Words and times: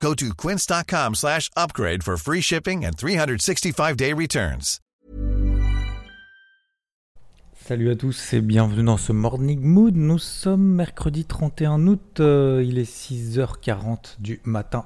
Go 0.00 0.14
to 0.14 0.34
quince.com 0.34 1.14
slash 1.14 1.50
upgrade 1.56 2.02
for 2.02 2.16
free 2.16 2.42
shipping 2.42 2.84
and 2.84 2.92
365-day 2.96 4.12
returns. 4.12 4.80
Salut 7.54 7.90
à 7.90 7.96
tous 7.96 8.32
et 8.32 8.40
bienvenue 8.40 8.84
dans 8.84 8.98
ce 8.98 9.12
Morning 9.12 9.60
Mood. 9.60 9.96
Nous 9.96 10.18
sommes 10.18 10.74
mercredi 10.74 11.24
31 11.24 11.86
août, 11.88 12.20
euh, 12.20 12.62
il 12.64 12.78
est 12.78 12.88
6h40 12.88 14.20
du 14.20 14.40
matin. 14.44 14.84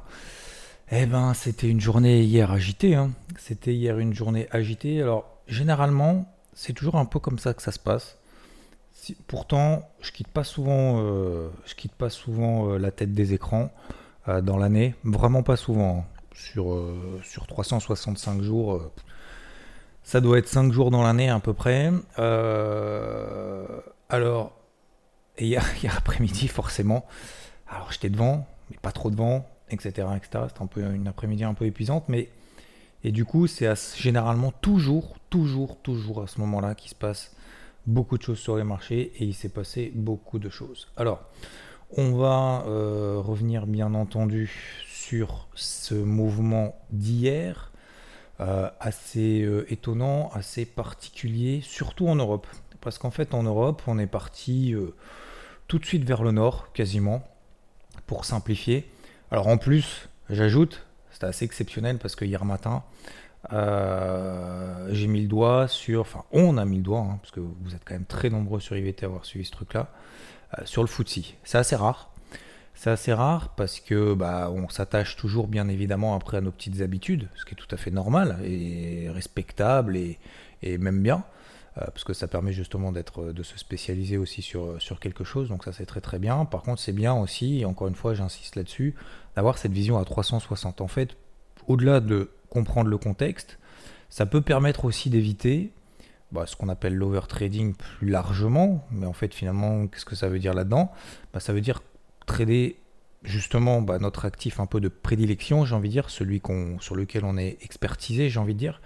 Eh 0.91 1.07
ben, 1.07 1.35
c'était 1.35 1.69
une 1.69 1.81
journée 1.81 2.23
hier 2.23 2.51
agitée. 2.51 2.95
Hein. 2.95 3.11
C'était 3.37 3.75
hier 3.75 3.99
une 3.99 4.15
journée 4.15 4.49
agitée. 4.51 5.03
Alors, 5.03 5.43
généralement, 5.47 6.33
c'est 6.55 6.73
toujours 6.73 6.95
un 6.95 7.05
peu 7.05 7.19
comme 7.19 7.39
ça 7.39 7.53
que 7.53 7.63
ça 7.63 7.73
se 7.73 7.79
passe. 7.81 8.17
Pourtant, 9.27 9.91
je 10.01 10.13
quitte 10.13 10.29
pas 10.29 10.45
souvent, 10.45 11.01
euh, 11.03 11.49
je 11.67 11.75
quitte 11.75 11.95
pas 11.95 12.11
souvent 12.11 12.71
euh, 12.71 12.79
la 12.79 12.93
tête 12.93 13.13
des 13.13 13.35
écrans 13.35 13.71
dans 14.27 14.57
l'année. 14.57 14.95
Vraiment 15.05 15.43
pas 15.43 15.57
souvent. 15.57 16.01
hein. 16.01 16.21
Sur, 16.33 16.73
euh, 16.73 17.21
sur 17.23 17.47
365 17.47 18.41
jours, 18.41 18.75
euh, 18.75 18.93
ça 20.03 20.21
doit 20.21 20.39
être 20.39 20.49
5 20.49 20.73
jours 20.73 20.91
dans 20.91 21.03
l'année 21.03 21.29
à 21.29 21.39
peu 21.41 21.53
près. 21.53 21.91
Euh, 22.19 23.67
alors, 24.09 24.53
hier, 25.39 25.65
hier 25.83 25.95
après-midi, 25.97 26.49
forcément, 26.49 27.05
alors 27.69 27.93
j'étais 27.93 28.11
devant, 28.11 28.47
mais 28.71 28.77
pas 28.81 28.93
trop 28.93 29.11
devant, 29.11 29.47
etc. 29.71 30.09
etc. 30.17 30.45
C'était 30.49 30.63
un 30.63 30.67
peu 30.67 30.83
une 30.83 31.09
après-midi 31.09 31.45
un 31.45 31.55
peu 31.55 31.67
épuisante, 31.67 32.05
mais 32.09 32.31
et 33.03 33.13
du 33.13 33.25
coup, 33.25 33.47
c'est 33.47 33.73
généralement 33.97 34.53
toujours, 34.53 35.17
toujours, 35.31 35.79
toujours 35.79 36.23
à 36.23 36.27
ce 36.27 36.41
moment-là 36.41 36.75
qu'il 36.75 36.91
se 36.91 36.95
passe 36.95 37.35
beaucoup 37.87 38.19
de 38.19 38.23
choses 38.23 38.39
sur 38.39 38.57
les 38.57 38.65
marchés 38.65 39.13
et 39.19 39.25
il 39.25 39.35
s'est 39.35 39.49
passé 39.49 39.91
beaucoup 39.95 40.39
de 40.39 40.51
choses. 40.51 40.89
Alors, 40.97 41.23
on 41.97 42.13
va 42.13 42.65
euh, 42.67 43.17
revenir 43.19 43.67
bien 43.67 43.95
entendu 43.95 44.51
sur 44.87 45.49
ce 45.55 45.95
mouvement 45.95 46.79
d'hier, 46.91 47.73
euh, 48.41 48.71
assez 48.79 49.43
euh, 49.43 49.71
étonnant, 49.73 50.31
assez 50.33 50.65
particulier, 50.65 51.61
surtout 51.63 52.09
en 52.09 52.15
Europe. 52.15 52.47
Parce 52.81 52.99
qu'en 52.99 53.11
fait, 53.11 53.35
en 53.35 53.43
Europe, 53.43 53.83
on 53.87 53.99
est 53.99 54.07
parti 54.07 54.75
tout 55.69 55.79
de 55.79 55.85
suite 55.85 56.05
vers 56.05 56.23
le 56.23 56.31
nord, 56.33 56.73
quasiment, 56.73 57.23
pour 58.07 58.25
simplifier. 58.25 58.91
Alors 59.31 59.49
en 59.49 59.59
plus, 59.59 60.09
j'ajoute, 60.31 60.87
c'était 61.11 61.27
assez 61.27 61.45
exceptionnel 61.45 61.99
parce 61.99 62.17
que 62.17 62.25
hier 62.25 62.43
matin, 62.47 62.83
j'ai 63.51 65.07
mis 65.09 65.21
le 65.21 65.29
doigt 65.29 65.69
sur, 65.69 66.01
enfin 66.01 66.25
on 66.33 66.57
a 66.57 66.65
mis 66.65 66.79
le 66.79 66.83
doigt, 66.83 67.01
hein, 67.01 67.19
parce 67.21 67.33
que 67.33 67.41
vous 67.41 67.75
êtes 67.75 67.83
quand 67.85 67.93
même 67.93 68.07
très 68.07 68.31
nombreux 68.31 68.61
sur 68.61 68.79
IVT 68.79 69.05
à 69.05 69.09
avoir 69.09 69.27
suivi 69.27 69.45
ce 69.45 69.53
truc-là, 69.53 69.91
sur 70.65 70.83
le 70.83 70.89
FTSE. 70.89 71.35
C'est 71.45 71.59
assez 71.59 71.77
rare. 71.77 72.11
C'est 72.81 72.91
assez 72.91 73.13
rare 73.13 73.51
parce 73.57 73.79
que 73.79 74.15
bah, 74.15 74.51
on 74.51 74.71
s'attache 74.71 75.17
toujours 75.17 75.49
bien 75.49 75.69
évidemment 75.69 76.15
après 76.15 76.39
à 76.39 76.41
nos 76.41 76.51
petites 76.51 76.81
habitudes, 76.81 77.29
ce 77.35 77.45
qui 77.45 77.53
est 77.53 77.57
tout 77.57 77.69
à 77.71 77.77
fait 77.77 77.91
normal 77.91 78.39
et 78.43 79.11
respectable 79.11 79.99
et, 79.99 80.79
même 80.79 81.03
bien, 81.03 81.25
euh, 81.77 81.85
parce 81.85 82.05
que 82.05 82.15
ça 82.15 82.27
permet 82.27 82.55
justement 82.55 82.91
d'être, 82.91 83.33
de 83.33 83.43
se 83.43 83.59
spécialiser 83.59 84.17
aussi 84.17 84.41
sur, 84.41 84.81
sur 84.81 84.99
quelque 84.99 85.25
chose, 85.25 85.51
donc 85.51 85.65
ça 85.65 85.73
c'est 85.73 85.85
très 85.85 86.01
très 86.01 86.19
bien. 86.19 86.47
Par 86.47 86.63
contre 86.63 86.81
c'est 86.81 86.95
bien 86.95 87.13
aussi, 87.13 87.61
et 87.61 87.65
encore 87.67 87.89
une 87.89 87.95
fois 87.95 88.15
j'insiste 88.15 88.57
là-dessus, 88.57 88.95
d'avoir 89.37 89.59
cette 89.59 89.73
vision 89.73 89.99
à 89.99 90.05
360. 90.07 90.81
En 90.81 90.89
fait, 90.89 91.19
au-delà 91.69 92.01
de 92.01 92.31
comprendre 92.49 92.89
le 92.89 92.97
contexte, 92.97 93.59
ça 94.09 94.25
peut 94.25 94.41
permettre 94.41 94.87
aussi 94.87 95.11
d'éviter 95.11 95.71
bah, 96.33 96.47
ce 96.47 96.57
qu'on 96.57 96.69
appelle 96.69 96.95
l'overtrading 96.95 97.75
plus 97.75 98.09
largement, 98.09 98.87
mais 98.91 99.07
en 99.07 99.13
fait 99.13 99.35
finalement 99.35 99.87
qu'est-ce 99.87 100.05
que 100.05 100.17
ça 100.17 100.29
veut 100.29 100.39
dire 100.39 100.55
là-dedans? 100.55 100.93
Bah, 101.33 101.41
Ça 101.41 101.53
veut 101.53 101.61
dire 101.61 101.83
trader 102.27 102.79
justement 103.23 103.83
bah, 103.83 103.99
notre 103.99 104.25
actif 104.25 104.61
un 104.61 104.67
peu 104.67 104.81
de 104.81 104.89
prédilection, 104.89 105.65
j'ai 105.65 105.75
envie 105.75 105.89
de 105.89 105.93
dire, 105.93 106.11
celui 106.11 106.41
qu'on, 106.41 106.79
sur 106.81 106.97
lequel 106.97 107.25
on 107.25 107.37
est 107.37 107.59
expertisé, 107.63 108.31
j'ai 108.31 108.41
envie 108.41 108.55
de 108.55 108.59
dire, 108.59 108.81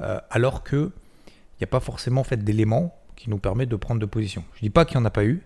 euh, 0.00 0.20
alors 0.30 0.62
que 0.62 0.92
il 1.54 1.62
n'y 1.62 1.64
a 1.64 1.68
pas 1.68 1.80
forcément 1.80 2.20
en 2.20 2.24
fait, 2.24 2.42
d'éléments 2.42 2.96
qui 3.16 3.30
nous 3.30 3.38
permettent 3.38 3.68
de 3.68 3.76
prendre 3.76 4.00
de 4.00 4.06
position. 4.06 4.44
Je 4.54 4.60
dis 4.60 4.70
pas 4.70 4.84
qu'il 4.84 4.98
n'y 4.98 5.02
en 5.02 5.06
a 5.06 5.10
pas 5.10 5.24
eu, 5.24 5.42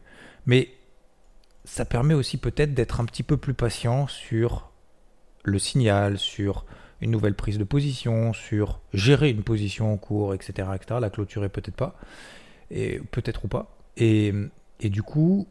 mais 0.46 0.70
ça 1.64 1.84
permet 1.84 2.14
aussi 2.14 2.38
peut-être 2.38 2.72
d'être 2.74 3.00
un 3.00 3.04
petit 3.04 3.22
peu 3.22 3.36
plus 3.36 3.54
patient 3.54 4.06
sur 4.06 4.70
le 5.44 5.58
signal, 5.58 6.18
sur 6.18 6.64
une 7.00 7.10
nouvelle 7.10 7.34
prise 7.34 7.58
de 7.58 7.64
position, 7.64 8.32
sur 8.32 8.80
gérer 8.92 9.30
une 9.30 9.42
position 9.42 9.92
en 9.92 9.96
cours, 9.96 10.34
etc. 10.34 10.68
etc. 10.74 10.98
la 11.00 11.10
clôturer 11.10 11.48
peut-être 11.48 11.76
pas, 11.76 11.96
et 12.70 13.00
peut-être 13.10 13.44
ou 13.44 13.48
pas. 13.48 13.76
Et, 13.96 14.32
et 14.80 14.90
du 14.90 15.02
coup, 15.02 15.46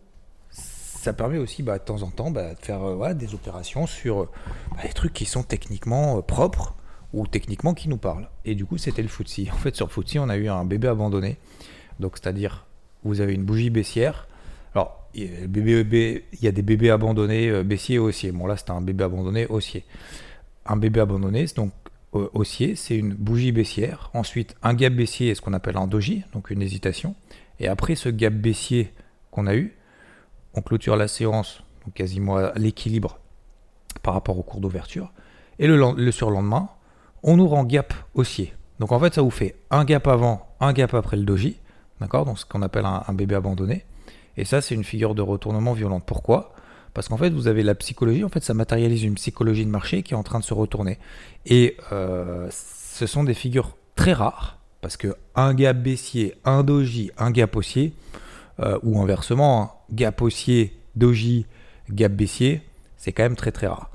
ça 0.52 1.14
permet 1.14 1.38
aussi 1.38 1.64
bah, 1.64 1.78
de 1.78 1.84
temps 1.84 2.02
en 2.04 2.10
temps 2.10 2.32
bah, 2.32 2.54
de 2.54 2.60
faire 2.60 2.84
euh, 2.84 2.96
voilà, 2.96 3.14
des 3.14 3.34
opérations 3.34 3.88
sur 3.88 4.24
euh, 4.24 4.30
bah, 4.72 4.84
des 4.84 4.94
trucs 4.94 5.14
qui 5.14 5.26
sont 5.26 5.44
techniquement 5.44 6.18
euh, 6.18 6.22
propres 6.22 6.76
ou 7.14 7.28
techniquement 7.28 7.74
qui 7.74 7.88
nous 7.90 7.98
parlent. 7.98 8.30
Et 8.46 8.56
du 8.56 8.66
coup, 8.66 8.78
c'était 8.78 9.02
le 9.02 9.08
FTSE. 9.08 9.50
En 9.52 9.58
fait, 9.58 9.76
sur 9.76 9.92
FTSE, 9.92 10.18
on 10.18 10.30
a 10.30 10.38
eu 10.38 10.50
un 10.50 10.66
bébé 10.66 10.88
abandonné. 10.88 11.38
Donc, 12.00 12.18
c'est-à-dire, 12.18 12.66
vous 13.04 13.22
avez 13.22 13.34
une 13.34 13.44
bougie 13.44 13.70
baissière. 13.70 14.28
Alors, 14.76 15.08
il 15.14 15.24
y 15.24 16.48
a, 16.48 16.52
des 16.52 16.62
bébés 16.62 16.90
abandonnés 16.90 17.50
euh, 17.50 17.64
baissier 17.64 17.96
et 17.96 18.00
haussier. 18.00 18.32
Bon, 18.32 18.46
là, 18.46 18.58
c'était 18.58 18.72
un 18.72 18.82
bébé 18.82 19.04
abandonné 19.04 19.48
haussier. 19.48 19.86
Un 20.68 20.76
bébé 20.76 21.00
abandonné, 21.00 21.46
donc 21.56 21.72
euh, 22.16 22.28
haussier, 22.34 22.76
c'est 22.76 22.98
une 22.98 23.14
bougie 23.14 23.52
baissière. 23.52 24.10
Ensuite, 24.14 24.56
un 24.64 24.74
gap 24.74 24.94
baissier 24.94 25.30
est 25.30 25.36
ce 25.36 25.42
qu'on 25.42 25.54
appelle 25.54 25.78
un 25.78 25.88
doji, 25.88 26.24
donc 26.34 26.50
une 26.50 26.62
hésitation. 26.62 27.16
Et 27.60 27.68
après 27.68 27.96
ce 27.96 28.10
gap 28.10 28.34
baissier 28.34 28.94
qu'on 29.32 29.48
a 29.48 29.56
eu, 29.56 29.76
on 30.54 30.62
clôture 30.62 30.96
la 30.96 31.08
séance 31.08 31.64
donc 31.86 31.94
quasiment 31.94 32.38
à 32.38 32.54
l'équilibre 32.56 33.20
par 34.04 34.14
rapport 34.14 34.38
au 34.38 34.44
cours 34.44 34.60
d'ouverture. 34.60 35.12
Et 35.60 35.68
le, 35.68 35.78
len- 35.78 35.96
le 35.96 36.12
surlendemain, 36.12 36.70
on 37.24 37.40
ouvre 37.40 37.56
en 37.56 37.64
gap 37.64 37.94
haussier. 38.14 38.54
Donc 38.80 38.92
en 38.92 39.00
fait, 39.00 39.14
ça 39.14 39.22
vous 39.22 39.32
fait 39.32 39.56
un 39.72 39.86
gap 39.86 40.08
avant, 40.08 40.48
un 40.60 40.74
gap 40.74 40.94
après 40.94 41.18
le 41.18 41.24
doji, 41.24 41.58
d'accord? 42.02 42.26
Donc 42.26 42.40
ce 42.40 42.46
qu'on 42.46 42.62
appelle 42.62 42.86
un, 42.86 43.04
un 43.08 43.14
bébé 43.14 43.36
abandonné. 43.36 43.86
Et 44.36 44.46
ça, 44.46 44.62
c'est 44.62 44.76
une 44.76 44.84
figure 44.84 45.16
de 45.16 45.22
retournement 45.22 45.74
violente. 45.74 46.04
Pourquoi? 46.06 46.54
Parce 46.94 47.08
qu'en 47.08 47.18
fait, 47.18 47.30
vous 47.30 47.48
avez 47.48 47.64
la 47.64 47.76
psychologie, 47.76 48.24
en 48.24 48.30
fait, 48.30 48.44
ça 48.44 48.54
matérialise 48.54 49.04
une 49.04 49.16
psychologie 49.16 49.66
de 49.66 49.70
marché 49.70 50.04
qui 50.04 50.14
est 50.14 50.18
en 50.18 50.24
train 50.24 50.40
de 50.40 50.44
se 50.44 50.54
retourner. 50.54 50.98
Et 51.46 51.78
euh, 51.92 52.50
ce 52.52 53.06
sont 53.06 53.24
des 53.24 53.34
figures 53.34 53.78
très 53.96 54.14
rares, 54.14 54.60
parce 54.82 54.98
que 54.98 55.16
un 55.36 55.54
gap 55.54 55.78
baissier, 55.78 56.36
un 56.46 56.64
doji, 56.64 57.12
un 57.18 57.32
gap 57.32 57.56
haussier, 57.56 57.94
euh, 58.60 58.80
ou 58.84 59.00
inversement, 59.00 59.82
gap 59.92 60.22
haussier, 60.22 60.78
doji, 60.96 61.46
gap 61.92 62.12
baissier, 62.12 62.62
c'est 62.98 63.12
quand 63.12 63.24
même 63.24 63.36
très 63.36 63.52
très 63.52 63.68
rare. 63.68 63.92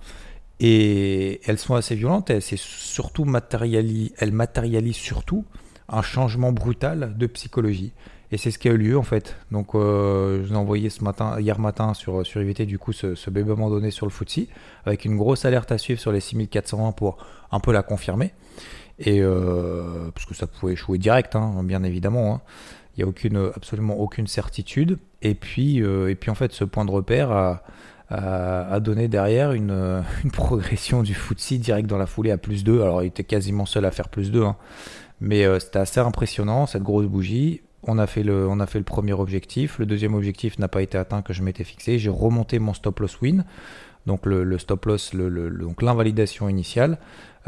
Et 0.60 1.40
elles 1.44 1.58
sont 1.58 1.74
assez 1.74 1.96
violentes, 1.96 2.30
elles 2.30 4.32
matérialisent 4.32 4.94
surtout 4.94 5.44
un 5.88 6.02
changement 6.02 6.52
brutal 6.52 7.14
de 7.16 7.26
psychologie. 7.26 7.92
Et 8.32 8.38
c'est 8.38 8.50
ce 8.50 8.58
qui 8.58 8.68
a 8.68 8.72
eu 8.72 8.78
lieu 8.78 8.96
en 8.98 9.02
fait. 9.02 9.36
Donc 9.50 9.74
euh, 9.74 10.42
je 10.42 10.48
vous 10.48 10.54
ai 10.54 10.56
envoyé 10.56 10.88
ce 10.88 11.04
matin, 11.04 11.38
hier 11.38 11.58
matin 11.58 11.92
sur, 11.92 12.26
sur 12.26 12.40
IVT 12.40 12.64
du 12.64 12.78
coup 12.78 12.92
ce, 12.94 13.14
ce 13.14 13.28
bébé 13.28 13.52
abandonné 13.52 13.90
sur 13.90 14.06
le 14.06 14.10
FTSE 14.10 14.46
avec 14.86 15.04
une 15.04 15.18
grosse 15.18 15.44
alerte 15.44 15.70
à 15.70 15.76
suivre 15.76 16.00
sur 16.00 16.12
les 16.12 16.20
6420 16.20 16.92
pour 16.92 17.18
un 17.50 17.60
peu 17.60 17.72
la 17.72 17.82
confirmer. 17.82 18.32
Et 18.98 19.20
euh, 19.20 20.10
parce 20.14 20.24
que 20.26 20.34
ça 20.34 20.46
pouvait 20.46 20.72
échouer 20.72 20.96
direct, 20.98 21.36
hein, 21.36 21.62
bien 21.62 21.82
évidemment. 21.82 22.34
hein. 22.34 22.40
Il 22.96 23.00
n'y 23.00 23.04
a 23.04 23.08
aucune, 23.08 23.50
absolument 23.54 23.98
aucune 23.98 24.26
certitude. 24.26 24.98
Et 25.22 25.34
puis, 25.34 25.82
euh, 25.82 26.10
et 26.10 26.14
puis 26.14 26.30
en 26.30 26.34
fait, 26.34 26.52
ce 26.52 26.64
point 26.64 26.84
de 26.84 26.90
repère 26.90 27.30
a, 28.10 28.80
donné 28.80 29.08
derrière 29.08 29.52
une, 29.52 30.02
une 30.24 30.30
progression 30.30 31.02
du 31.02 31.14
FTSE 31.14 31.54
direct 31.54 31.88
dans 31.88 31.96
la 31.98 32.06
foulée 32.06 32.30
à 32.30 32.38
plus 32.38 32.64
2. 32.64 32.82
Alors 32.82 33.02
il 33.02 33.06
était 33.06 33.24
quasiment 33.24 33.66
seul 33.66 33.84
à 33.84 33.90
faire 33.90 34.08
plus 34.08 34.30
2. 34.30 34.42
hein. 34.44 34.56
Mais 35.20 35.44
euh, 35.44 35.58
c'était 35.58 35.78
assez 35.78 36.00
impressionnant, 36.00 36.66
cette 36.66 36.82
grosse 36.82 37.06
bougie. 37.06 37.62
On 37.84 37.98
a, 37.98 38.06
fait 38.06 38.22
le, 38.22 38.48
premier 38.84 39.12
objectif. 39.12 39.78
Le 39.78 39.86
deuxième 39.86 40.14
objectif 40.14 40.58
n'a 40.58 40.68
pas 40.68 40.82
été 40.82 40.96
atteint 40.96 41.22
que 41.22 41.32
je 41.32 41.42
m'étais 41.42 41.64
fixé. 41.64 41.98
J'ai 41.98 42.10
remonté 42.10 42.58
mon 42.58 42.74
stop 42.74 43.00
loss 43.00 43.20
win. 43.20 43.44
Donc 44.06 44.26
le, 44.26 44.58
stop 44.58 44.86
loss, 44.86 45.12
l'invalidation 45.14 46.48
initiale. 46.48 46.98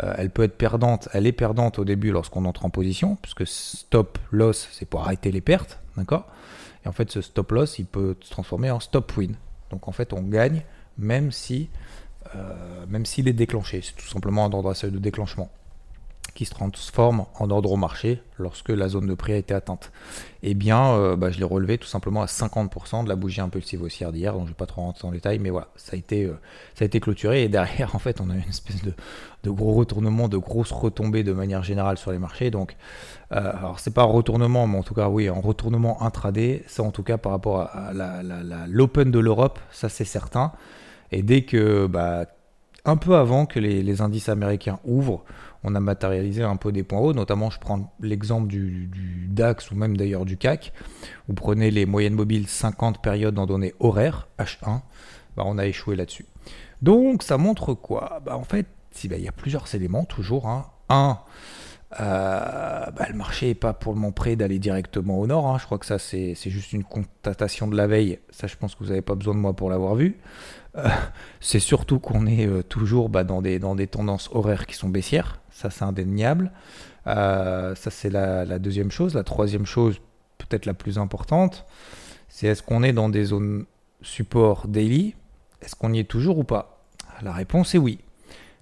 Euh, 0.02 0.12
elle 0.18 0.30
peut 0.30 0.42
être 0.42 0.56
perdante. 0.56 1.08
Elle 1.12 1.26
est 1.26 1.32
perdante 1.32 1.78
au 1.78 1.84
début 1.84 2.10
lorsqu'on 2.10 2.44
entre 2.46 2.64
en 2.64 2.70
position, 2.70 3.16
puisque 3.22 3.46
stop 3.46 4.18
loss, 4.32 4.68
c'est 4.72 4.86
pour 4.88 5.02
arrêter 5.02 5.30
les 5.30 5.40
pertes. 5.40 5.78
D'accord? 5.96 6.26
Et 6.84 6.88
en 6.88 6.92
fait, 6.92 7.10
ce 7.10 7.20
stop 7.20 7.52
loss, 7.52 7.78
il 7.78 7.86
peut 7.86 8.16
se 8.20 8.30
transformer 8.30 8.70
en 8.70 8.80
stop 8.80 9.16
win. 9.16 9.36
Donc 9.70 9.88
en 9.88 9.92
fait, 9.92 10.12
on 10.12 10.22
gagne 10.22 10.62
même 10.98 11.32
si, 11.32 11.68
euh, 12.34 12.86
même 12.88 13.06
s'il 13.06 13.28
est 13.28 13.32
déclenché. 13.32 13.80
C'est 13.82 13.94
tout 13.94 14.06
simplement 14.06 14.44
un 14.44 14.52
ordre 14.52 14.74
seuil 14.74 14.90
de 14.90 14.98
déclenchement. 14.98 15.50
Qui 16.34 16.44
se 16.44 16.50
transforme 16.50 17.26
en 17.38 17.50
ordre 17.50 17.70
au 17.70 17.76
marché 17.76 18.20
lorsque 18.38 18.70
la 18.70 18.88
zone 18.88 19.06
de 19.06 19.14
prix 19.14 19.32
a 19.32 19.36
été 19.36 19.54
atteinte. 19.54 19.92
Eh 20.42 20.54
bien, 20.54 20.92
euh, 20.92 21.16
bah, 21.16 21.30
je 21.30 21.38
l'ai 21.38 21.44
relevé 21.44 21.78
tout 21.78 21.86
simplement 21.86 22.22
à 22.22 22.26
50% 22.26 23.04
de 23.04 23.08
la 23.08 23.14
bougie 23.14 23.40
impulsive 23.40 23.82
haussière 23.82 24.10
d'hier, 24.10 24.32
donc 24.32 24.42
je 24.42 24.46
ne 24.46 24.48
vais 24.50 24.54
pas 24.54 24.66
trop 24.66 24.82
rentrer 24.82 25.06
dans 25.06 25.12
les 25.12 25.18
détails, 25.18 25.38
mais 25.38 25.50
voilà, 25.50 25.68
ça 25.76 25.94
a 25.94 25.96
été, 25.96 26.24
euh, 26.24 26.38
ça 26.74 26.82
a 26.82 26.86
été 26.86 26.98
clôturé. 26.98 27.44
Et 27.44 27.48
derrière, 27.48 27.94
en 27.94 28.00
fait, 28.00 28.20
on 28.20 28.30
a 28.30 28.34
une 28.34 28.48
espèce 28.48 28.82
de, 28.82 29.50
gros 29.50 29.74
retournement, 29.74 30.28
de 30.28 30.36
grosses 30.36 30.72
retombées 30.72 31.22
de 31.22 31.32
manière 31.32 31.62
générale 31.62 31.98
sur 31.98 32.10
les 32.10 32.18
marchés. 32.18 32.50
Donc, 32.50 32.76
euh, 33.32 33.52
alors 33.56 33.78
c'est 33.78 33.94
pas 33.94 34.02
un 34.02 34.06
retournement, 34.06 34.66
mais 34.66 34.78
en 34.78 34.82
tout 34.82 34.94
cas, 34.94 35.08
oui, 35.08 35.28
un 35.28 35.40
retournement 35.40 36.02
intraday, 36.02 36.64
ça 36.66 36.82
en 36.82 36.90
tout 36.90 37.04
cas 37.04 37.16
par 37.16 37.30
rapport 37.30 37.60
à, 37.60 37.92
l'open 38.68 39.12
de 39.12 39.18
l'Europe, 39.20 39.60
ça 39.70 39.88
c'est 39.88 40.04
certain. 40.04 40.52
Et 41.12 41.22
dès 41.22 41.42
que, 41.42 41.86
bah, 41.86 42.26
un 42.84 42.96
peu 42.96 43.16
avant 43.16 43.46
que 43.46 43.58
les, 43.58 44.00
indices 44.02 44.28
américains 44.28 44.78
ouvrent, 44.84 45.24
on 45.62 45.74
a 45.74 45.80
matérialisé 45.80 46.42
un 46.42 46.56
peu 46.56 46.72
des 46.72 46.82
points 46.82 47.00
hauts, 47.00 47.14
notamment 47.14 47.50
je 47.50 47.58
prends 47.58 47.94
l'exemple 48.00 48.46
du, 48.48 48.90
DAX 49.30 49.70
ou 49.70 49.74
même 49.74 49.96
d'ailleurs 49.96 50.24
du 50.24 50.36
CAC. 50.36 50.72
Vous 51.26 51.34
prenez 51.34 51.70
les 51.70 51.86
moyennes 51.86 52.14
mobiles 52.14 52.46
50 52.46 53.02
périodes 53.02 53.38
en 53.38 53.46
données 53.46 53.74
horaires, 53.80 54.28
H1, 54.38 54.80
bah, 55.36 55.42
on 55.46 55.56
a 55.58 55.66
échoué 55.66 55.96
là-dessus. 55.96 56.26
Donc 56.82 57.22
ça 57.22 57.38
montre 57.38 57.72
quoi? 57.72 58.20
Bah, 58.24 58.36
En 58.36 58.44
fait, 58.44 58.66
bah, 59.08 59.16
il 59.16 59.24
y 59.24 59.28
a 59.28 59.32
plusieurs 59.32 59.74
éléments 59.74 60.04
toujours. 60.04 60.48
Hein. 60.48 60.66
Un, 60.90 61.18
euh, 62.00 62.90
bah, 62.90 63.06
le 63.08 63.14
marché 63.14 63.48
n'est 63.48 63.54
pas 63.54 63.72
pour 63.72 63.92
le 63.92 64.00
moment 64.00 64.12
prêt 64.12 64.36
d'aller 64.36 64.58
directement 64.58 65.18
au 65.18 65.26
nord. 65.26 65.46
Hein. 65.46 65.58
Je 65.58 65.64
crois 65.64 65.78
que 65.78 65.86
ça, 65.86 65.98
c'est 65.98 66.34
juste 66.34 66.72
une 66.72 66.84
constatation 66.84 67.66
de 67.66 67.76
la 67.76 67.86
veille. 67.86 68.18
Ça, 68.30 68.46
je 68.46 68.56
pense 68.56 68.74
que 68.74 68.80
vous 68.80 68.90
n'avez 68.90 69.02
pas 69.02 69.14
besoin 69.14 69.34
de 69.34 69.40
moi 69.40 69.54
pour 69.54 69.70
l'avoir 69.70 69.94
vu. 69.94 70.18
Euh, 70.76 70.88
c'est 71.40 71.60
surtout 71.60 71.98
qu'on 71.98 72.26
est 72.26 72.46
euh, 72.46 72.62
toujours 72.62 73.08
bah, 73.08 73.24
dans, 73.24 73.42
des, 73.42 73.86
tendances 73.86 74.28
horaires 74.32 74.66
qui 74.66 74.74
sont 74.74 74.88
baissières. 74.88 75.40
Ça, 75.50 75.70
c'est 75.70 75.84
indéniable. 75.84 76.52
Euh, 77.06 77.74
ça, 77.74 77.90
c'est 77.90 78.10
la, 78.10 78.58
deuxième 78.58 78.90
chose. 78.90 79.14
La 79.14 79.24
troisième 79.24 79.66
chose, 79.66 80.00
peut-être 80.38 80.66
la 80.66 80.74
plus 80.74 80.98
importante, 80.98 81.64
c'est 82.28 82.48
est-ce 82.48 82.62
qu'on 82.62 82.82
est 82.82 82.92
dans 82.92 83.08
des 83.08 83.24
zones 83.24 83.66
support 84.02 84.66
daily? 84.68 85.14
Est-ce 85.62 85.76
qu'on 85.76 85.92
y 85.92 86.00
est 86.00 86.08
toujours 86.08 86.38
ou 86.38 86.44
pas? 86.44 86.82
La 87.22 87.32
réponse 87.32 87.74
est 87.74 87.78
oui. 87.78 88.00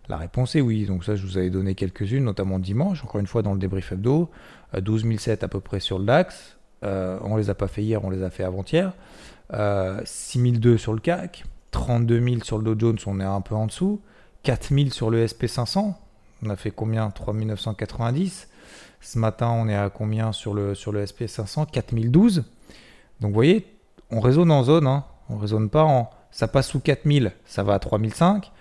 La 0.09 0.17
réponse 0.17 0.55
est 0.56 0.61
oui. 0.61 0.85
Donc 0.85 1.05
ça, 1.05 1.17
je 1.17 1.26
vous 1.26 1.38
avais 1.38 1.50
donné 1.50 1.75
quelques-unes, 1.75 2.25
notamment 2.25 2.59
dimanche, 2.59 3.03
encore 3.03 3.20
une 3.20 3.26
fois 3.26 3.43
dans 3.43 3.55
le 3.55 3.59
débrief 3.59 3.93
hebdo. 3.93 4.31
12 4.79 5.05
007 5.19 5.44
à 5.44 5.49
peu 5.49 5.61
près 5.61 5.81
sur 5.81 5.99
le 5.99 6.05
DAX. 6.05 6.56
on 6.82 7.37
les 7.37 7.50
a 7.50 7.55
pas 7.55 7.69
fait 7.69 7.82
hier, 7.82 8.05
on 8.05 8.11
les 8.11 8.23
a 8.23 8.31
fait 8.31 8.44
avant-hier. 8.44 8.93
6002 10.05 10.76
sur 10.76 10.93
le 10.93 11.00
CAC. 11.00 11.44
32 11.72 12.22
000 12.22 12.44
sur 12.44 12.58
le 12.58 12.74
Dow 12.74 12.78
Jones, 12.78 12.98
on 13.06 13.19
est 13.19 13.24
un 13.24 13.40
peu 13.40 13.56
en 13.56 13.66
dessous. 13.66 14.00
4 14.44 14.74
000 14.74 14.90
sur 14.90 15.10
le 15.10 15.26
SP500, 15.26 15.94
on 16.44 16.50
a 16.50 16.56
fait 16.56 16.70
combien? 16.70 17.10
3 17.10 17.34
990. 17.34 18.48
Ce 19.00 19.19
matin, 19.19 19.50
on 19.50 19.69
est 19.69 19.76
à 19.76 19.90
combien 19.90 20.32
sur 20.32 20.54
le, 20.54 20.74
sur 20.74 20.92
le 20.92 21.04
SP500 21.04 21.66
4012. 21.70 22.44
Donc 23.20 23.30
vous 23.30 23.34
voyez, 23.34 23.66
on 24.10 24.20
raisonne 24.20 24.50
en 24.50 24.62
zone, 24.62 24.86
hein. 24.86 25.04
on 25.28 25.38
raisonne 25.38 25.69
pas 25.69 25.84
en... 25.84 26.10
Ça 26.30 26.48
passe 26.48 26.69
sous 26.69 26.80
4000, 26.80 27.32
ça 27.44 27.62
va 27.62 27.75
à 27.75 27.78
3005. 27.78 28.52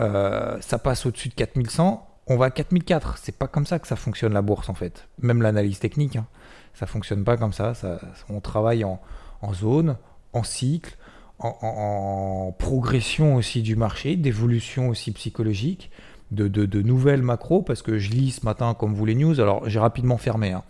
Euh, 0.00 0.56
ça 0.60 0.78
passe 0.78 1.04
au-dessus 1.04 1.28
de 1.28 1.34
4100, 1.34 2.06
on 2.28 2.36
va 2.36 2.46
à 2.46 2.50
4004. 2.50 3.18
C'est 3.18 3.36
pas 3.36 3.48
comme 3.48 3.66
ça 3.66 3.78
que 3.78 3.86
ça 3.86 3.96
fonctionne 3.96 4.32
la 4.32 4.42
bourse 4.42 4.68
en 4.68 4.74
fait. 4.74 5.08
Même 5.20 5.42
l'analyse 5.42 5.80
technique, 5.80 6.16
hein. 6.16 6.26
ça 6.72 6.86
fonctionne 6.86 7.24
pas 7.24 7.36
comme 7.36 7.52
ça. 7.52 7.74
ça 7.74 7.98
on 8.28 8.40
travaille 8.40 8.84
en, 8.84 9.00
en 9.42 9.52
zone, 9.52 9.96
en 10.32 10.42
cycle, 10.42 10.96
en, 11.40 12.54
progression 12.58 13.36
aussi 13.36 13.62
du 13.62 13.76
marché, 13.76 14.16
d'évolution 14.16 14.88
aussi 14.88 15.12
psychologique, 15.12 15.90
de, 16.30 16.46
de, 16.46 16.82
nouvelles 16.82 17.22
macros, 17.22 17.62
parce 17.62 17.82
que 17.82 17.98
je 17.98 18.10
lis 18.10 18.30
ce 18.32 18.44
matin, 18.44 18.74
comme 18.74 18.94
vous, 18.94 19.04
les 19.04 19.14
news, 19.14 19.40
alors 19.40 19.68
j'ai 19.68 19.80
rapidement 19.80 20.16
fermé. 20.16 20.52
Hein. 20.52 20.62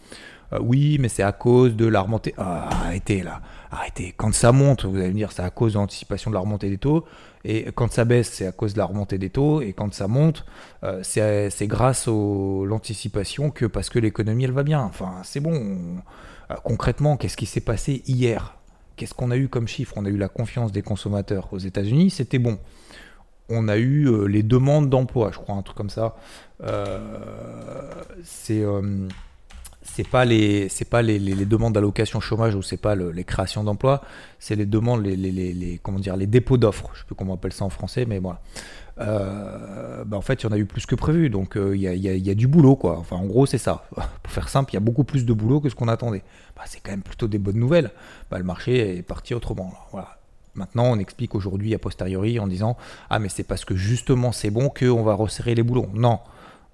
Euh, 0.53 0.59
oui, 0.61 0.99
mais 1.01 1.09
c'est 1.09 1.23
à 1.23 1.33
cause 1.33 1.77
de 1.77 1.87
la 1.87 2.01
remontée. 2.01 2.35
Ah, 2.37 2.69
arrêtez 2.71 3.23
là, 3.23 3.41
arrêtez. 3.71 4.15
Quand 4.17 4.35
ça 4.35 4.53
monte, 4.53 4.85
vous 4.85 4.97
allez 4.97 5.09
me 5.09 5.15
dire, 5.15 5.33
c'est 5.33 5.43
à 5.43 5.51
cause 5.51 5.75
de 5.75 5.79
l'anticipation 5.79 6.31
de 6.31 6.35
la 6.35 6.41
remontée 6.41 6.71
des 6.71 6.79
taux. 6.79 7.05
Et 7.45 7.71
quand 7.75 7.93
ça 7.93 8.05
baisse, 8.05 8.31
c'est 8.31 8.47
à 8.47 8.53
cause 8.53 8.75
de 8.75 8.79
la 8.79 8.85
remontée 8.85 9.19
des 9.19 9.31
taux. 9.31 9.61
Et 9.61 9.73
quand 9.73 9.93
ça 9.95 10.09
monte, 10.09 10.45
euh, 10.85 11.01
c'est 11.03 11.67
grâce 11.67 12.09
à 12.09 12.11
l'anticipation 12.11 13.51
que 13.51 13.67
parce 13.67 13.91
que 13.91 13.99
l'économie, 13.99 14.45
elle 14.45 14.53
va 14.53 14.63
bien. 14.63 14.81
Enfin, 14.81 15.21
c'est 15.25 15.41
bon. 15.41 16.03
Euh, 16.51 16.55
concrètement, 16.65 17.17
qu'est-ce 17.17 17.37
qui 17.37 17.47
s'est 17.47 17.61
passé 17.61 18.03
hier? 18.07 18.60
Qu'est-ce 19.01 19.15
qu'on 19.15 19.31
a 19.31 19.37
eu 19.39 19.49
comme 19.49 19.67
chiffre? 19.67 19.95
On 19.97 20.05
a 20.05 20.11
eu 20.11 20.19
la 20.19 20.29
confiance 20.29 20.73
des 20.73 20.83
consommateurs 20.83 21.49
aux 21.53 21.59
États-Unis, 21.59 22.11
c'était 22.11 22.39
bon. 22.39 22.59
On 23.49 23.67
a 23.67 23.79
eu 23.79 24.07
euh, 24.07 24.27
les 24.27 24.43
demandes 24.43 24.91
d'emploi, 24.91 25.31
je 25.33 25.39
crois, 25.39 25.55
un 25.55 25.63
truc 25.63 25.75
comme 25.75 25.89
ça. 25.89 26.17
Euh, 26.63 26.99
c'est 28.23 28.61
euh, 28.61 29.09
c'est 29.81 30.07
pas 30.07 30.27
les 30.27 30.69
c'est 30.69 30.85
pas 30.85 31.01
les, 31.01 31.19
demandes 31.47 31.73
d'allocation 31.73 32.21
chômage 32.21 32.55
ou 32.55 32.61
c'est 32.61 32.77
pas 32.77 32.95
les 32.95 33.25
créations 33.25 33.65
d'emplois, 33.65 34.03
c'est 34.39 34.55
les 34.55 34.67
demandes 34.67 35.03
les, 35.03 35.17
les, 35.17 35.81
comment 35.83 35.99
dire 35.99 36.19
les 36.19 36.27
dépôts 36.27 36.59
d'offres. 36.59 36.91
Je 36.93 36.99
sais 36.99 37.07
plus 37.07 37.15
comment 37.15 37.33
on 37.33 37.37
appelle 37.37 37.55
ça 37.55 37.65
en 37.65 37.71
français, 37.71 38.05
mais 38.05 38.19
voilà. 38.19 38.43
Euh, 39.01 40.05
bah, 40.05 40.17
en 40.17 40.21
fait, 40.21 40.43
il 40.43 40.47
y 40.47 40.49
en 40.49 40.53
a 40.53 40.59
eu 40.59 40.67
plus 40.67 40.87
que 40.87 40.95
prévu. 40.95 41.31
Donc, 41.31 41.57
euh, 41.57 41.77
il 41.77 41.83
y, 41.83 42.31
a, 42.31 42.35
du 42.35 42.47
boulot, 42.47 42.77
quoi. 42.77 42.99
Enfin, 42.99 43.17
en 43.17 43.27
gros, 43.27 43.47
c'est 43.47 43.59
ça. 43.59 43.85
Pour 44.23 44.33
faire 44.33 44.49
simple, 44.49 44.73
il 44.73 44.75
y 44.75 44.77
a 44.77 44.81
beaucoup 44.81 45.05
plus 45.05 45.25
de 45.25 45.33
boulot 45.33 45.61
que 45.61 45.69
ce 45.69 45.75
qu'on 45.75 45.89
attendait. 45.89 46.23
Bah, 46.57 46.63
c'est 46.67 46.81
quand 46.81 46.91
même 46.91 47.03
plutôt 47.03 47.29
des 47.29 47.39
bonnes 47.39 47.59
nouvelles. 47.59 47.91
Bah, 48.31 48.39
le 48.39 48.45
marché 48.45 48.99
est 48.99 49.03
parti 49.03 49.35
autrement. 49.35 49.73
Voilà. 49.93 50.19
Maintenant, 50.55 50.85
on 50.87 50.99
explique 50.99 51.35
aujourd'hui, 51.35 51.75
a 51.75 51.79
posteriori, 51.79 52.39
en 52.39 52.47
disant 52.47 52.77
Ah, 53.09 53.19
mais 53.19 53.29
c'est 53.29 53.45
parce 53.45 53.65
que 53.65 53.77
justement 53.77 54.33
c'est 54.33 54.51
bon 54.51 54.69
qu'on 54.69 55.03
va 55.03 55.15
resserrer 55.15 55.55
les 55.55 55.63
boulons. 55.63 55.89
Non, 55.95 56.19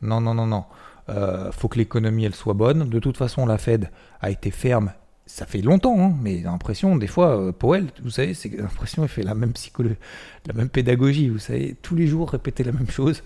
non, 0.03 0.21
non, 0.21 0.35
non, 0.35 0.47
non. 0.47 0.65
Euh, 1.09 1.53
faut 1.53 1.69
que 1.69 1.79
l'économie 1.79 2.25
elle 2.25 2.35
soit 2.35 2.55
bonne. 2.55 2.89
De 2.89 2.99
toute 2.99 3.17
façon, 3.17 3.47
la 3.47 3.59
Fed 3.59 3.91
a 4.21 4.31
été 4.31 4.51
ferme 4.51 4.93
ça 5.27 5.45
fait 5.45 5.61
longtemps, 5.61 6.01
hein, 6.01 6.15
mais 6.23 6.41
l'impression, 6.41 6.97
des 6.97 7.09
fois, 7.09 7.37
euh, 7.37 7.53
Powell, 7.53 7.89
vous 8.03 8.11
savez, 8.11 8.33
c'est 8.33 8.49
l'impression 8.49 9.03
qu'il 9.03 9.11
fait 9.11 9.23
la 9.23 9.35
même 9.35 9.53
psychologie, 9.53 9.97
la 10.47 10.55
même 10.55 10.69
pédagogie, 10.69 11.29
vous 11.29 11.41
savez, 11.41 11.77
tous 11.83 11.97
les 11.97 12.07
jours 12.07 12.31
répéter 12.31 12.63
la 12.63 12.73
même 12.73 12.89
chose. 12.89 13.23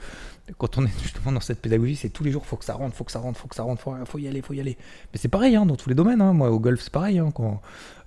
Quand 0.59 0.79
on 0.79 0.85
est 0.85 1.03
justement 1.03 1.31
dans 1.31 1.41
cette 1.41 1.61
pédagogie, 1.61 1.97
c'est 1.97 2.09
tous 2.09 2.25
les 2.25 2.33
jours, 2.33 2.47
faut 2.47 2.57
que 2.57 2.65
ça 2.65 2.75
rentre, 2.75 2.97
faut 2.97 3.05
que 3.05 3.13
ça 3.13 3.21
rentre, 3.21 3.39
faut 3.39 3.47
que 3.47 3.55
ça 3.55 3.63
rentre, 3.63 3.83
faut, 3.83 3.95
faut 4.05 4.19
y 4.19 4.27
aller, 4.27 4.41
faut 4.41 4.55
y 4.55 4.61
aller. 4.61 4.77
Mais 5.13 5.19
c'est 5.21 5.29
pareil, 5.29 5.55
hein, 5.55 5.67
dans 5.67 5.77
tous 5.77 5.91
les 5.91 5.95
domaines. 5.95 6.21
Hein. 6.23 6.33
Moi, 6.33 6.51
au 6.51 6.59
golf, 6.59 6.81
c'est 6.81 6.93
pareil. 6.93 7.23
Quand, 7.35 7.61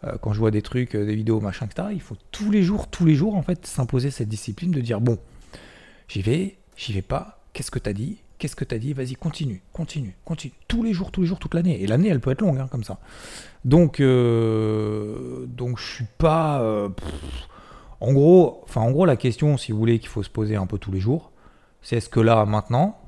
euh, 0.04 0.18
quand 0.22 0.34
je 0.34 0.39
vois 0.39 0.51
des 0.51 0.62
trucs, 0.62 0.96
euh, 0.96 1.06
des 1.06 1.16
vidéos, 1.16 1.39
machin, 1.39 1.68
etc., 1.68 1.89
il 1.94 2.01
faut 2.01 2.18
tous 2.31 2.51
les 2.51 2.63
jours, 2.63 2.88
tous 2.88 3.06
les 3.06 3.16
jours, 3.16 3.36
en 3.36 3.44
fait, 3.44 3.66
s'imposer 3.66 4.12
cette 4.12 4.28
discipline 4.28 4.72
de 4.72 4.81
dire 4.81 5.00
bon, 5.00 5.19
j'y 6.10 6.22
vais, 6.22 6.57
j'y 6.75 6.92
vais 6.94 7.01
pas. 7.01 7.44
Qu'est-ce 7.54 7.72
que 7.72 7.80
t'as 7.80 7.94
dit? 7.94 8.18
Qu'est-ce 8.44 8.57
que 8.57 8.66
t'as 8.66 8.78
dit? 8.78 8.92
Vas-y, 8.92 9.16
continue, 9.16 9.62
continue, 9.72 10.18
continue. 10.25 10.54
Tous 10.68 10.84
les 10.84 10.92
jours, 10.92 11.12
tous 11.12 11.22
les 11.22 11.28
jours, 11.28 11.40
toute 11.40 11.54
l'année. 11.54 11.81
Et 11.81 11.88
l'année, 11.88 12.10
elle 12.10 12.19
peut 12.19 12.31
être 12.31 12.42
longue, 12.42 12.68
comme 12.68 12.84
ça. 12.84 13.00
Donc, 13.63 14.01
euh, 14.01 15.46
donc 15.46 15.79
je 15.79 15.86
suis 15.86 16.06
pas. 16.17 16.62
Euh, 16.62 16.89
en 18.01 18.12
gros, 18.12 18.60
enfin, 18.65 18.82
en 18.82 18.91
gros, 18.91 19.06
la 19.06 19.15
question, 19.15 19.56
si 19.56 19.72
vous 19.72 19.77
voulez, 19.77 19.98
qu'il 19.98 20.10
faut 20.10 20.24
se 20.24 20.29
poser 20.29 20.58
un 20.58 20.65
peu 20.65 20.77
tous 20.77 20.91
les 20.91 21.00
jours, 21.00 21.32
c'est 21.82 21.96
est-ce 21.96 22.10
que 22.10 22.20
là, 22.20 22.44
maintenant, 22.44 23.00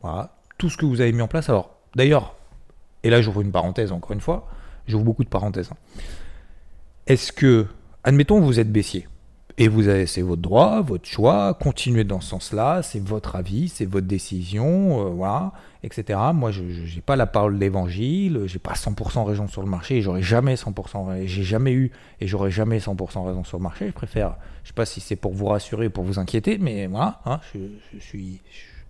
voilà, 0.00 0.38
tout 0.56 0.70
ce 0.70 0.78
que 0.78 0.86
vous 0.86 1.02
avez 1.02 1.12
mis 1.12 1.20
en 1.20 1.28
place. 1.28 1.50
Alors, 1.50 1.76
d'ailleurs, 1.94 2.34
et 3.02 3.10
là, 3.10 3.20
j'ouvre 3.20 3.42
une 3.42 3.52
parenthèse 3.52 3.92
encore 3.92 4.12
une 4.12 4.22
fois. 4.22 4.48
J'ouvre 4.86 5.04
beaucoup 5.04 5.24
de 5.24 5.28
parenthèses. 5.28 5.68
Hein. 5.70 6.00
Est-ce 7.06 7.30
que, 7.30 7.66
admettons, 8.04 8.40
vous 8.40 8.58
êtes 8.58 8.72
baissier. 8.72 9.06
Et 9.58 9.68
vous 9.68 9.88
avez, 9.88 10.06
c'est 10.06 10.22
votre 10.22 10.40
droit, 10.40 10.80
votre 10.80 11.06
choix, 11.06 11.54
continuez 11.54 12.04
dans 12.04 12.20
ce 12.20 12.30
sens-là, 12.30 12.82
c'est 12.82 13.02
votre 13.02 13.36
avis, 13.36 13.68
c'est 13.68 13.84
votre 13.84 14.06
décision, 14.06 15.06
euh, 15.06 15.10
voilà, 15.10 15.52
etc. 15.82 16.18
Moi, 16.34 16.50
je 16.50 16.62
n'ai 16.62 17.02
pas 17.04 17.16
la 17.16 17.26
parole 17.26 17.58
d'évangile, 17.58 18.42
j'ai 18.46 18.58
pas 18.58 18.72
100% 18.72 19.24
raison 19.24 19.48
sur 19.48 19.62
le 19.62 19.68
marché, 19.68 19.98
et 19.98 20.02
j'aurai 20.02 20.22
jamais 20.22 20.54
100%, 20.54 21.26
j'ai 21.26 21.42
jamais 21.42 21.72
eu 21.72 21.90
et 22.20 22.26
j'aurai 22.26 22.50
jamais 22.50 22.78
100% 22.78 23.26
raison 23.26 23.44
sur 23.44 23.58
le 23.58 23.62
marché. 23.62 23.86
Je 23.88 23.92
préfère, 23.92 24.36
je 24.62 24.68
sais 24.68 24.74
pas 24.74 24.86
si 24.86 25.00
c'est 25.00 25.16
pour 25.16 25.32
vous 25.32 25.46
rassurer 25.46 25.88
ou 25.88 25.90
pour 25.90 26.04
vous 26.04 26.18
inquiéter, 26.18 26.58
mais 26.58 26.86
voilà, 26.86 27.20
hein, 27.26 27.40
je, 27.52 27.58
je, 27.94 28.02
suis, 28.02 28.40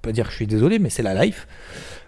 pas 0.02 0.12
dire 0.12 0.26
que 0.26 0.30
je 0.32 0.36
suis 0.36 0.46
désolé, 0.46 0.78
mais 0.78 0.90
c'est 0.90 1.02
la 1.02 1.24
life. 1.24 1.46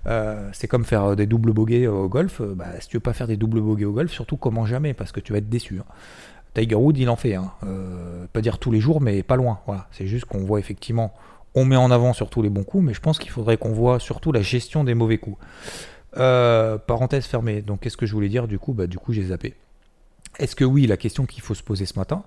Euh, 0.07 0.51
c'est 0.53 0.69
comme 0.69 0.85
faire 0.85 1.17
des 1.17 1.27
doubles 1.27 1.53
bogeys 1.53 1.87
au 1.87 2.09
golf. 2.09 2.43
Bah, 2.43 2.67
si 2.81 2.89
tu 2.89 2.97
veux 2.97 3.01
pas 3.01 3.15
faire 3.15 3.27
des 3.27 3.37
doubles 3.37 3.61
bogeys 3.61 3.87
au 3.87 3.93
golf, 3.93 4.13
surtout 4.13 4.37
comment 4.37 4.67
jamais, 4.67 4.93
parce 4.93 5.13
que 5.13 5.21
tu 5.21 5.33
vas 5.33 5.39
être 5.39 5.49
déçu. 5.49 5.79
Hein. 5.81 5.85
Tiger 6.55 6.77
Woods, 6.77 6.97
il 6.97 7.09
en 7.09 7.17
fait. 7.17 7.35
Hein. 7.35 7.53
Euh, 7.65 8.27
pas 8.33 8.41
dire 8.41 8.59
tous 8.59 8.71
les 8.71 8.81
jours, 8.81 9.01
mais 9.01 9.23
pas 9.23 9.37
loin. 9.37 9.61
Voilà. 9.67 9.89
C'est 9.91 10.07
juste 10.07 10.25
qu'on 10.25 10.45
voit 10.45 10.61
effectivement, 10.61 11.13
on 11.55 11.65
met 11.65 11.77
en 11.77 11.91
avant 11.91 12.13
surtout 12.13 12.43
les 12.43 12.49
bons 12.49 12.65
coups, 12.65 12.85
mais 12.85 12.95
je 12.95 13.01
pense 13.01 13.19
qu'il 13.19 13.31
faudrait 13.31 13.57
qu'on 13.57 13.73
voit 13.73 14.01
surtout 14.01 14.33
la 14.33 14.43
gestion 14.43 14.85
des 14.85 14.95
mauvais 14.95 15.19
coups. 15.19 15.39
Euh, 16.17 16.79
parenthèse 16.79 17.27
fermée. 17.27 17.61
Donc, 17.61 17.81
qu'est-ce 17.81 17.97
que 17.97 18.07
je 18.07 18.13
voulais 18.13 18.29
dire 18.29 18.47
du 18.47 18.59
coup? 18.59 18.73
Bah, 18.73 18.87
du 18.87 18.99
coup, 18.99 19.13
j'ai 19.13 19.25
zappé. 19.25 19.55
Est-ce 20.39 20.57
que 20.57 20.65
oui, 20.65 20.87
la 20.87 20.97
question 20.97 21.27
qu'il 21.27 21.43
faut 21.43 21.55
se 21.55 21.63
poser 21.63 21.87
ce 21.87 21.99
matin, 21.99 22.25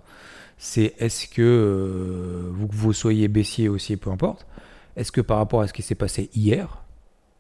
c'est 0.58 0.94
est-ce 1.00 1.28
que 1.28 1.42
euh, 1.42 2.50
vous, 2.52 2.68
vous 2.72 2.94
soyez 2.94 3.28
baissier 3.28 3.70
aussi, 3.70 3.98
peu 3.98 4.10
importe, 4.10 4.46
est-ce 4.96 5.12
que 5.12 5.22
par 5.22 5.38
rapport 5.38 5.62
à 5.62 5.68
ce 5.68 5.74
qui 5.74 5.84
s'est 5.84 5.96
passé 5.96 6.30
hier, 6.34 6.84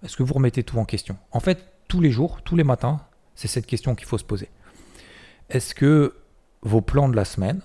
est-ce 0.03 0.15
que 0.15 0.23
vous 0.23 0.33
remettez 0.33 0.63
tout 0.63 0.77
en 0.77 0.85
question? 0.85 1.17
En 1.31 1.39
fait, 1.39 1.65
tous 1.87 2.01
les 2.01 2.11
jours, 2.11 2.41
tous 2.43 2.55
les 2.55 2.63
matins, 2.63 3.01
c'est 3.35 3.47
cette 3.47 3.65
question 3.65 3.95
qu'il 3.95 4.07
faut 4.07 4.17
se 4.17 4.23
poser. 4.23 4.49
Est-ce 5.49 5.73
que 5.73 6.13
vos 6.61 6.81
plans 6.81 7.09
de 7.09 7.15
la 7.15 7.25
semaine, 7.25 7.61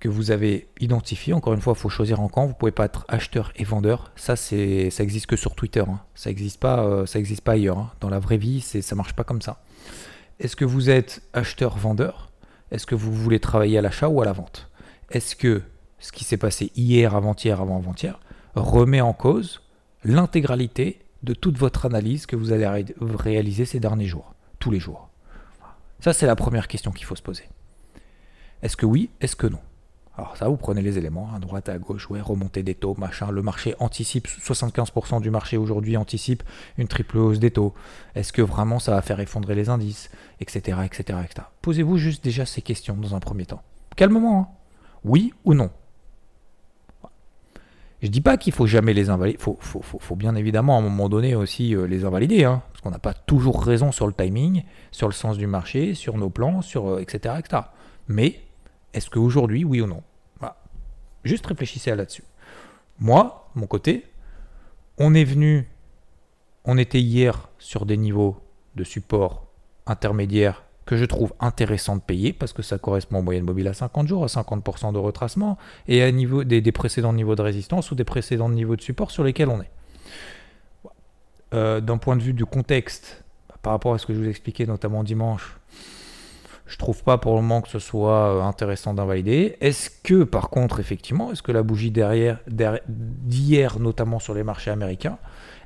que 0.00 0.08
vous 0.08 0.32
avez 0.32 0.66
identifié. 0.80 1.32
Encore 1.32 1.54
une 1.54 1.60
fois, 1.60 1.74
il 1.76 1.78
faut 1.80 1.88
choisir 1.88 2.20
en 2.20 2.28
camp. 2.28 2.46
Vous 2.46 2.54
pouvez 2.54 2.72
pas 2.72 2.86
être 2.86 3.04
acheteur 3.06 3.52
et 3.54 3.62
vendeur. 3.62 4.10
Ça, 4.16 4.34
ça 4.34 4.56
existe 4.56 5.26
que 5.26 5.36
sur 5.36 5.54
Twitter. 5.54 5.84
hein. 5.86 6.00
Ça 6.16 6.30
n'existe 6.30 6.58
pas, 6.58 6.80
euh, 6.84 7.06
pas 7.44 7.52
ailleurs. 7.52 7.78
hein. 7.78 7.92
Dans 8.00 8.08
la 8.10 8.18
vraie 8.18 8.36
vie, 8.36 8.60
c'est, 8.60 8.82
ça 8.82 8.96
marche 8.96 9.12
pas 9.12 9.22
comme 9.22 9.40
ça. 9.40 9.62
Est-ce 10.40 10.56
que 10.56 10.64
vous 10.64 10.90
êtes 10.90 11.22
acheteur-vendeur 11.34 12.30
Est-ce 12.72 12.84
que 12.84 12.96
vous 12.96 13.12
voulez 13.12 13.38
travailler 13.38 13.78
à 13.78 13.82
l'achat 13.82 14.08
ou 14.08 14.20
à 14.20 14.24
la 14.24 14.32
vente? 14.32 14.68
Est-ce 15.10 15.36
que 15.36 15.62
ce 16.00 16.10
qui 16.10 16.24
s'est 16.24 16.36
passé 16.36 16.72
hier, 16.74 17.14
avant-hier, 17.14 17.60
avant-avant-hier 17.60 18.18
remet 18.56 19.00
en 19.02 19.12
cause 19.12 19.60
l'intégralité 20.02 20.98
de 21.22 21.32
toute 21.32 21.58
votre 21.58 21.86
analyse 21.86 22.26
que 22.26 22.34
vous 22.34 22.50
allez 22.50 22.66
ré- 22.66 22.86
réaliser 23.00 23.66
ces 23.66 23.78
derniers 23.78 24.06
jours, 24.08 24.34
tous 24.58 24.72
les 24.72 24.80
jours? 24.80 25.10
Ça, 26.02 26.12
c'est 26.12 26.26
la 26.26 26.34
première 26.34 26.66
question 26.66 26.90
qu'il 26.90 27.06
faut 27.06 27.14
se 27.14 27.22
poser. 27.22 27.44
Est-ce 28.60 28.76
que 28.76 28.84
oui 28.84 29.10
Est-ce 29.20 29.36
que 29.36 29.46
non? 29.46 29.60
Alors 30.18 30.36
ça, 30.36 30.48
vous 30.48 30.56
prenez 30.56 30.82
les 30.82 30.98
éléments, 30.98 31.30
à 31.32 31.38
droite, 31.38 31.68
à 31.68 31.78
gauche, 31.78 32.10
ouais, 32.10 32.20
remontée 32.20 32.64
des 32.64 32.74
taux, 32.74 32.96
machin. 32.98 33.30
Le 33.30 33.40
marché 33.40 33.76
anticipe, 33.78 34.26
75% 34.26 35.20
du 35.20 35.30
marché 35.30 35.56
aujourd'hui 35.56 35.96
anticipe 35.96 36.42
une 36.76 36.88
triple 36.88 37.18
hausse 37.18 37.38
des 37.38 37.52
taux. 37.52 37.72
Est-ce 38.16 38.32
que 38.32 38.42
vraiment 38.42 38.80
ça 38.80 38.90
va 38.90 39.00
faire 39.00 39.20
effondrer 39.20 39.54
les 39.54 39.68
indices 39.68 40.10
Etc. 40.40 40.76
etc., 40.84 41.20
etc. 41.24 41.46
Posez-vous 41.62 41.98
juste 41.98 42.24
déjà 42.24 42.46
ces 42.46 42.62
questions 42.62 42.96
dans 42.96 43.14
un 43.14 43.20
premier 43.20 43.46
temps. 43.46 43.62
Calmement, 43.94 44.40
hein. 44.40 44.48
Oui 45.04 45.32
ou 45.44 45.54
non? 45.54 45.70
Je 48.02 48.08
dis 48.08 48.20
pas 48.20 48.36
qu'il 48.36 48.52
faut 48.52 48.66
jamais 48.66 48.94
les 48.94 49.10
invalider. 49.10 49.38
Faut, 49.38 49.58
faut, 49.60 50.16
bien 50.16 50.34
évidemment 50.34 50.76
à 50.76 50.80
un 50.80 50.82
moment 50.82 51.08
donné 51.08 51.36
aussi 51.36 51.74
euh, 51.74 51.86
les 51.86 52.04
invalider, 52.04 52.44
hein, 52.44 52.62
parce 52.72 52.80
qu'on 52.80 52.90
n'a 52.90 52.98
pas 52.98 53.14
toujours 53.14 53.62
raison 53.62 53.92
sur 53.92 54.08
le 54.08 54.12
timing, 54.12 54.64
sur 54.90 55.06
le 55.06 55.14
sens 55.14 55.38
du 55.38 55.46
marché, 55.46 55.94
sur 55.94 56.18
nos 56.18 56.28
plans, 56.28 56.62
sur 56.62 56.88
euh, 56.88 57.00
etc.. 57.00 57.36
Mais 58.08 58.40
est-ce 58.92 59.08
qu'aujourd'hui, 59.08 59.64
oui 59.64 59.80
ou 59.80 59.86
non? 59.86 60.02
Juste 61.24 61.46
réfléchissez 61.46 61.94
là-dessus. 61.94 62.24
Moi, 62.98 63.48
mon 63.54 63.68
côté, 63.68 64.06
on 64.98 65.14
est 65.14 65.22
venu, 65.22 65.68
on 66.64 66.76
était 66.78 67.00
hier 67.00 67.48
sur 67.58 67.86
des 67.86 67.96
niveaux 67.96 68.42
de 68.74 68.82
support 68.82 69.46
intermédiaires 69.86 70.64
que 70.84 70.96
je 70.96 71.04
trouve 71.04 71.32
intéressant 71.40 71.96
de 71.96 72.00
payer 72.00 72.32
parce 72.32 72.52
que 72.52 72.62
ça 72.62 72.78
correspond 72.78 73.18
en 73.18 73.22
moyenne 73.22 73.44
mobile 73.44 73.68
à 73.68 73.74
50 73.74 74.08
jours, 74.08 74.24
à 74.24 74.26
50% 74.26 74.92
de 74.92 74.98
retracement 74.98 75.56
et 75.86 76.02
à 76.02 76.10
niveau 76.10 76.44
des, 76.44 76.72
précédents 76.72 77.12
niveaux 77.12 77.36
de 77.36 77.42
résistance 77.42 77.90
ou 77.90 77.94
des 77.94 78.04
précédents 78.04 78.48
niveaux 78.48 78.76
de 78.76 78.82
support 78.82 79.10
sur 79.10 79.24
lesquels 79.24 79.48
on 79.48 79.60
est. 79.60 79.70
Euh, 81.54 81.80
D'un 81.80 81.98
point 81.98 82.16
de 82.16 82.22
vue 82.22 82.32
du 82.32 82.46
contexte, 82.46 83.22
par 83.62 83.72
rapport 83.72 83.94
à 83.94 83.98
ce 83.98 84.06
que 84.06 84.14
je 84.14 84.18
vous 84.18 84.28
expliquais 84.28 84.66
notamment 84.66 85.04
dimanche, 85.04 85.56
je 86.66 86.78
trouve 86.78 87.02
pas 87.04 87.18
pour 87.18 87.34
le 87.36 87.42
moment 87.42 87.60
que 87.60 87.68
ce 87.68 87.78
soit 87.78 88.36
euh, 88.36 88.42
intéressant 88.42 88.94
d'invalider. 88.94 89.56
Est-ce 89.60 89.90
que 90.02 90.24
par 90.24 90.48
contre, 90.50 90.80
effectivement, 90.80 91.30
est-ce 91.30 91.42
que 91.42 91.52
la 91.52 91.62
bougie 91.62 91.90
derrière- 91.90 92.40
d'hier, 92.88 93.78
notamment 93.78 94.18
sur 94.18 94.34
les 94.34 94.42
marchés 94.42 94.70
américains, 94.70 95.18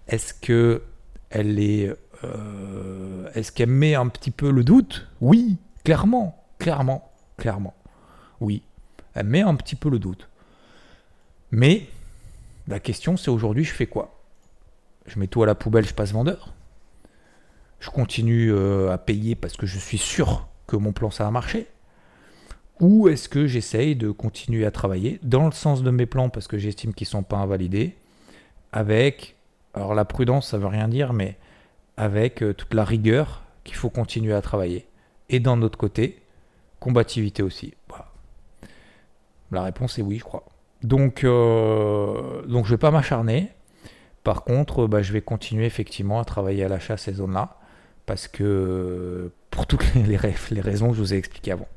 est-ce 0.08 0.34
que 0.34 0.82
elle 1.30 1.58
est 1.58 1.92
euh, 2.24 3.30
est-ce 3.34 3.52
qu'elle 3.52 3.70
met 3.70 3.94
un 3.94 4.08
petit 4.08 4.30
peu 4.30 4.50
le 4.50 4.64
doute 4.64 5.08
Oui, 5.20 5.56
clairement, 5.84 6.44
clairement, 6.58 7.10
clairement. 7.36 7.74
Oui, 8.40 8.62
elle 9.14 9.26
met 9.26 9.42
un 9.42 9.54
petit 9.54 9.76
peu 9.76 9.90
le 9.90 9.98
doute. 9.98 10.28
Mais 11.50 11.86
la 12.68 12.80
question, 12.80 13.16
c'est 13.16 13.30
aujourd'hui, 13.30 13.64
je 13.64 13.72
fais 13.72 13.86
quoi? 13.86 14.20
Je 15.06 15.18
mets 15.18 15.26
tout 15.26 15.42
à 15.42 15.46
la 15.46 15.54
poubelle, 15.54 15.86
je 15.86 15.94
passe 15.94 16.12
vendeur 16.12 16.52
Je 17.78 17.90
continue 17.90 18.52
euh, 18.52 18.90
à 18.92 18.98
payer 18.98 19.36
parce 19.36 19.56
que 19.56 19.66
je 19.66 19.78
suis 19.78 19.98
sûr 19.98 20.48
que 20.66 20.76
mon 20.76 20.92
plan, 20.92 21.10
ça 21.10 21.24
va 21.24 21.30
marcher 21.30 21.68
Ou 22.80 23.08
est-ce 23.08 23.28
que 23.28 23.46
j'essaye 23.46 23.94
de 23.94 24.10
continuer 24.10 24.66
à 24.66 24.72
travailler 24.72 25.20
dans 25.22 25.46
le 25.46 25.52
sens 25.52 25.82
de 25.82 25.90
mes 25.90 26.06
plans 26.06 26.28
parce 26.28 26.48
que 26.48 26.58
j'estime 26.58 26.92
qu'ils 26.92 27.06
ne 27.06 27.10
sont 27.10 27.22
pas 27.22 27.36
invalidés 27.36 27.96
avec, 28.72 29.36
alors 29.74 29.94
la 29.94 30.04
prudence, 30.04 30.48
ça 30.48 30.58
veut 30.58 30.66
rien 30.66 30.88
dire, 30.88 31.12
mais 31.12 31.38
avec 31.96 32.42
euh, 32.42 32.52
toute 32.52 32.74
la 32.74 32.84
rigueur 32.84 33.42
qu'il 33.64 33.76
faut 33.76 33.90
continuer 33.90 34.34
à 34.34 34.42
travailler. 34.42 34.86
Et 35.28 35.40
d'un 35.40 35.62
autre 35.62 35.78
côté, 35.78 36.22
combativité 36.78 37.42
aussi. 37.42 37.74
La 39.52 39.62
réponse 39.62 39.98
est 39.98 40.02
oui, 40.02 40.18
je 40.18 40.24
crois. 40.24 40.44
Donc, 40.82 41.24
euh, 41.24 42.42
donc 42.46 42.66
je 42.66 42.70
vais 42.70 42.78
pas 42.78 42.90
m'acharner. 42.90 43.50
Par 44.24 44.42
contre, 44.42 44.86
bah, 44.86 45.02
je 45.02 45.12
vais 45.12 45.22
continuer 45.22 45.66
effectivement 45.66 46.20
à 46.20 46.24
travailler 46.24 46.64
à 46.64 46.68
l'achat 46.68 46.96
ces 46.96 47.14
zones-là. 47.14 47.56
Parce 48.06 48.28
que, 48.28 49.32
pour 49.50 49.66
toutes 49.66 49.94
les, 49.94 50.02
les, 50.02 50.18
les 50.50 50.60
raisons 50.60 50.90
que 50.90 50.94
je 50.94 51.00
vous 51.00 51.14
ai 51.14 51.16
expliquées 51.16 51.52
avant. 51.52 51.68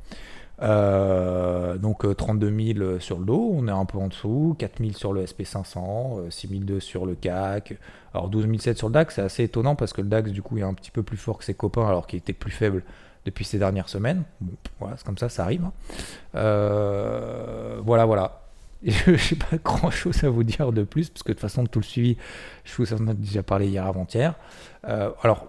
Euh, 0.61 1.38
donc 1.77 2.05
euh, 2.05 2.13
32 2.13 2.73
000 2.75 2.99
sur 2.99 3.19
le 3.19 3.25
dos, 3.25 3.51
on 3.53 3.67
est 3.67 3.71
un 3.71 3.85
peu 3.85 3.97
en 3.97 4.07
dessous, 4.07 4.55
4 4.59 4.79
000 4.79 4.91
sur 4.93 5.13
le 5.13 5.25
SP500, 5.25 6.19
euh, 6.19 6.29
6 6.29 6.47
002 6.47 6.79
sur 6.79 7.05
le 7.05 7.15
CAC, 7.15 7.77
alors 8.13 8.29
12 8.29 8.47
007 8.59 8.77
sur 8.77 8.88
le 8.88 8.93
DAX, 8.93 9.15
c'est 9.15 9.21
assez 9.21 9.43
étonnant 9.43 9.75
parce 9.75 9.93
que 9.93 10.01
le 10.01 10.07
DAX 10.07 10.31
du 10.31 10.41
coup 10.41 10.57
est 10.57 10.63
un 10.63 10.73
petit 10.73 10.91
peu 10.91 11.03
plus 11.03 11.17
fort 11.17 11.38
que 11.38 11.43
ses 11.43 11.53
copains 11.53 11.88
alors 11.88 12.07
qu'il 12.07 12.17
était 12.17 12.33
plus 12.33 12.51
faible 12.51 12.83
depuis 13.25 13.45
ces 13.45 13.59
dernières 13.59 13.89
semaines. 13.89 14.23
Bon, 14.41 14.53
voilà, 14.79 14.97
c'est 14.97 15.05
comme 15.05 15.17
ça, 15.17 15.29
ça 15.29 15.43
arrive. 15.43 15.63
hein. 15.65 15.73
Euh, 16.35 17.79
voilà, 17.83 18.05
voilà. 18.05 18.41
Je 18.83 19.11
n'ai 19.11 19.39
pas 19.39 19.57
grand 19.63 19.91
chose 19.91 20.23
à 20.23 20.29
vous 20.29 20.43
dire 20.43 20.71
de 20.71 20.83
plus 20.83 21.09
parce 21.09 21.23
que 21.23 21.29
de 21.29 21.33
toute 21.33 21.41
façon, 21.41 21.65
tout 21.65 21.79
le 21.79 21.85
suivi, 21.85 22.15
je 22.63 22.73
vous 22.77 22.93
en 22.93 23.07
ai 23.07 23.13
déjà 23.13 23.43
parlé 23.43 23.67
hier 23.67 23.85
avant-hier. 23.85 24.35
Euh, 24.88 25.11
alors, 25.21 25.47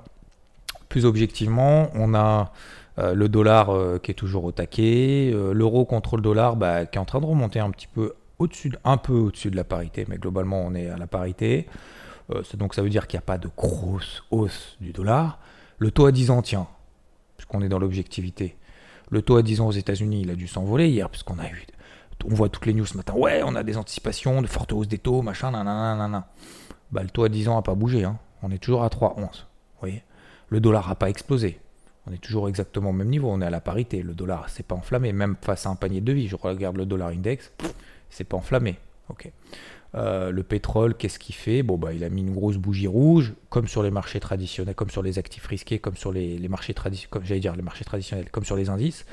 plus 0.88 1.04
objectivement, 1.06 1.90
on 1.94 2.12
a 2.14 2.52
euh, 3.00 3.14
le 3.14 3.28
dollar 3.28 3.70
euh, 3.70 3.98
qui 3.98 4.10
est 4.10 4.14
toujours 4.14 4.44
au 4.44 4.52
taquet, 4.52 5.30
euh, 5.32 5.52
l'euro 5.52 5.84
contre 5.84 6.16
le 6.16 6.22
dollar 6.22 6.56
bah, 6.56 6.86
qui 6.86 6.98
est 6.98 7.00
en 7.00 7.04
train 7.04 7.20
de 7.20 7.26
remonter 7.26 7.58
un 7.60 7.70
petit 7.70 7.86
peu 7.88 8.14
au-dessus, 8.38 8.70
de- 8.70 8.78
un 8.84 8.96
peu 8.96 9.14
au-dessus 9.14 9.50
de 9.50 9.56
la 9.56 9.64
parité, 9.64 10.04
mais 10.08 10.16
globalement 10.18 10.60
on 10.62 10.74
est 10.74 10.88
à 10.88 10.96
la 10.96 11.06
parité. 11.06 11.66
Donc 12.54 12.74
ça 12.74 12.82
veut 12.82 12.90
dire 12.90 13.08
qu'il 13.08 13.16
n'y 13.18 13.22
a 13.22 13.26
pas 13.26 13.38
de 13.38 13.48
grosse 13.56 14.22
hausse 14.30 14.76
du 14.80 14.92
dollar. 14.92 15.40
Le 15.78 15.90
taux 15.90 16.06
à 16.06 16.12
10 16.12 16.30
ans 16.30 16.42
tient, 16.42 16.68
puisqu'on 17.36 17.60
est 17.62 17.68
dans 17.68 17.80
l'objectivité. 17.80 18.56
Le 19.10 19.20
taux 19.20 19.36
à 19.36 19.42
10 19.42 19.60
ans 19.60 19.66
aux 19.66 19.72
États-Unis, 19.72 20.20
il 20.22 20.30
a 20.30 20.36
dû 20.36 20.46
s'envoler 20.46 20.88
hier, 20.88 21.10
puisqu'on 21.10 21.40
a 21.40 21.48
eu. 21.48 21.66
On 22.24 22.32
voit 22.34 22.48
toutes 22.48 22.66
les 22.66 22.74
news 22.74 22.86
ce 22.86 22.96
matin. 22.96 23.14
Ouais, 23.14 23.42
on 23.44 23.56
a 23.56 23.64
des 23.64 23.76
anticipations 23.76 24.42
de 24.42 24.46
forte 24.46 24.72
hausse 24.72 24.86
des 24.86 24.98
taux, 24.98 25.22
machin. 25.22 25.50
Bah, 26.92 27.02
le 27.02 27.08
taux 27.10 27.24
à 27.24 27.28
10 27.28 27.48
ans 27.48 27.56
n'a 27.56 27.62
pas 27.62 27.74
bougé. 27.74 28.04
hein. 28.04 28.18
On 28.44 28.50
est 28.52 28.58
toujours 28.58 28.84
à 28.84 28.88
3,11. 28.88 29.18
Vous 29.22 29.80
voyez 29.80 30.04
Le 30.50 30.60
dollar 30.60 30.86
n'a 30.88 30.94
pas 30.94 31.08
explosé. 31.10 31.58
On 32.10 32.14
est 32.14 32.18
toujours 32.18 32.48
exactement 32.48 32.90
au 32.90 32.92
même 32.92 33.08
niveau. 33.08 33.28
On 33.30 33.40
est 33.40 33.46
à 33.46 33.50
la 33.50 33.60
parité. 33.60 34.02
Le 34.02 34.14
dollar 34.14 34.48
s'est 34.48 34.62
pas 34.62 34.74
enflammé. 34.74 35.12
Même 35.12 35.36
face 35.40 35.66
à 35.66 35.70
un 35.70 35.76
panier 35.76 36.00
de 36.00 36.06
devis, 36.06 36.26
je 36.26 36.36
regarde 36.36 36.76
le 36.76 36.86
dollar 36.86 37.10
index, 37.10 37.52
c'est 38.10 38.24
pas 38.24 38.36
enflammé. 38.36 38.78
Ok. 39.08 39.30
Euh, 39.94 40.30
le 40.30 40.42
pétrole, 40.42 40.94
qu'est-ce 40.94 41.18
qu'il 41.18 41.34
fait? 41.34 41.62
Bon, 41.62 41.76
bah, 41.76 41.92
il 41.92 42.02
a 42.04 42.08
mis 42.08 42.20
une 42.20 42.32
grosse 42.32 42.56
bougie 42.56 42.86
rouge, 42.86 43.34
comme 43.48 43.68
sur 43.68 43.82
les 43.82 43.90
marchés 43.90 44.20
traditionnels, 44.20 44.74
comme 44.74 44.90
sur 44.90 45.02
les 45.02 45.18
actifs 45.18 45.46
risqués, 45.46 45.78
comme 45.78 45.96
sur 45.96 46.12
les, 46.12 46.38
marchés 46.48 46.74
traditionnels, 46.74 47.10
comme 47.10 47.24
j'allais 47.24 47.40
dire 47.40 47.56
les 47.56 47.62
marchés 47.62 47.84
traditionnels, 47.84 48.30
comme 48.30 48.44
sur 48.44 48.56
les 48.56 48.70
indices. 48.70 49.04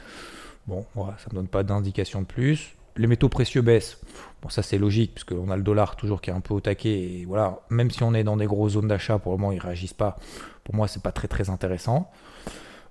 Bon, 0.67 0.85
ça 0.95 1.27
ne 1.31 1.35
donne 1.35 1.47
pas 1.47 1.63
d'indication 1.63 2.21
de 2.21 2.27
plus. 2.27 2.75
Les 2.95 3.07
métaux 3.07 3.29
précieux 3.29 3.61
baissent. 3.61 3.99
Bon, 4.41 4.49
ça 4.49 4.63
c'est 4.63 4.77
logique, 4.77 5.13
puisqu'on 5.15 5.49
a 5.51 5.57
le 5.57 5.63
dollar 5.63 5.95
toujours 5.95 6.19
qui 6.19 6.31
est 6.31 6.33
un 6.33 6.41
peu 6.41 6.53
au 6.53 6.61
taquet. 6.61 6.89
Et 6.89 7.25
voilà, 7.25 7.59
même 7.69 7.91
si 7.91 8.01
on 8.03 8.13
est 8.13 8.23
dans 8.23 8.37
des 8.37 8.47
grosses 8.47 8.73
zones 8.73 8.87
d'achat, 8.87 9.19
pour 9.19 9.33
le 9.33 9.37
moment 9.37 9.51
ils 9.51 9.59
réagissent 9.59 9.93
pas. 9.93 10.17
Pour 10.63 10.75
moi, 10.75 10.87
c'est 10.87 11.01
pas 11.01 11.11
très 11.11 11.49
intéressant. 11.49 12.11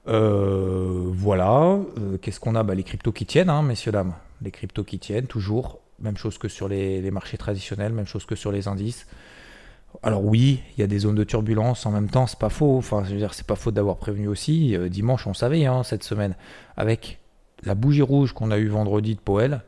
Euh, 0.08 1.04
voilà. 1.12 1.78
Euh, 1.98 2.18
Qu'est-ce 2.18 2.40
qu'on 2.40 2.54
a? 2.54 2.62
Bah, 2.62 2.74
Les 2.74 2.84
cryptos 2.84 3.12
qui 3.12 3.26
tiennent, 3.26 3.50
hein, 3.50 3.62
messieurs, 3.62 3.92
dames. 3.92 4.14
Les 4.42 4.50
cryptos 4.50 4.84
qui 4.84 4.98
tiennent, 4.98 5.26
toujours. 5.26 5.80
Même 5.98 6.16
chose 6.16 6.38
que 6.38 6.48
sur 6.48 6.68
les, 6.68 7.10
marchés 7.10 7.38
traditionnels, 7.38 7.92
même 7.92 8.06
chose 8.06 8.26
que 8.26 8.34
sur 8.34 8.52
les 8.52 8.68
indices. 8.68 9.06
Alors 10.02 10.22
oui, 10.24 10.60
il 10.76 10.80
y 10.80 10.84
a 10.84 10.86
des 10.86 11.00
zones 11.00 11.14
de 11.14 11.24
turbulence. 11.24 11.86
En 11.86 11.90
même 11.90 12.10
temps, 12.10 12.26
c'est 12.26 12.38
pas 12.38 12.50
faux. 12.50 12.76
Enfin, 12.76 13.02
je 13.04 13.12
veux 13.12 13.18
dire, 13.18 13.32
c'est 13.32 13.46
pas 13.46 13.56
faux 13.56 13.70
d'avoir 13.70 13.96
prévenu 13.96 14.28
aussi. 14.28 14.76
Euh, 14.76 14.88
dimanche, 14.88 15.26
on 15.26 15.34
savait 15.34 15.64
hein, 15.64 15.82
cette 15.82 16.04
semaine, 16.04 16.34
avec 16.76 17.18
la 17.62 17.74
bougie 17.74 18.02
rouge 18.02 18.32
qu'on 18.32 18.50
a 18.50 18.58
eue 18.58 18.68
vendredi 18.68 19.14
de 19.14 19.58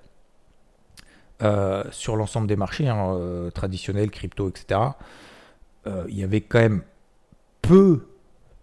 euh, 1.40 1.84
sur 1.90 2.16
l'ensemble 2.16 2.46
des 2.46 2.56
marchés 2.56 2.88
hein, 2.88 3.16
traditionnels, 3.54 4.10
crypto, 4.10 4.48
etc. 4.48 4.80
Il 5.86 6.18
y 6.18 6.22
avait 6.22 6.42
quand 6.42 6.58
même 6.58 6.82
peu 7.62 8.06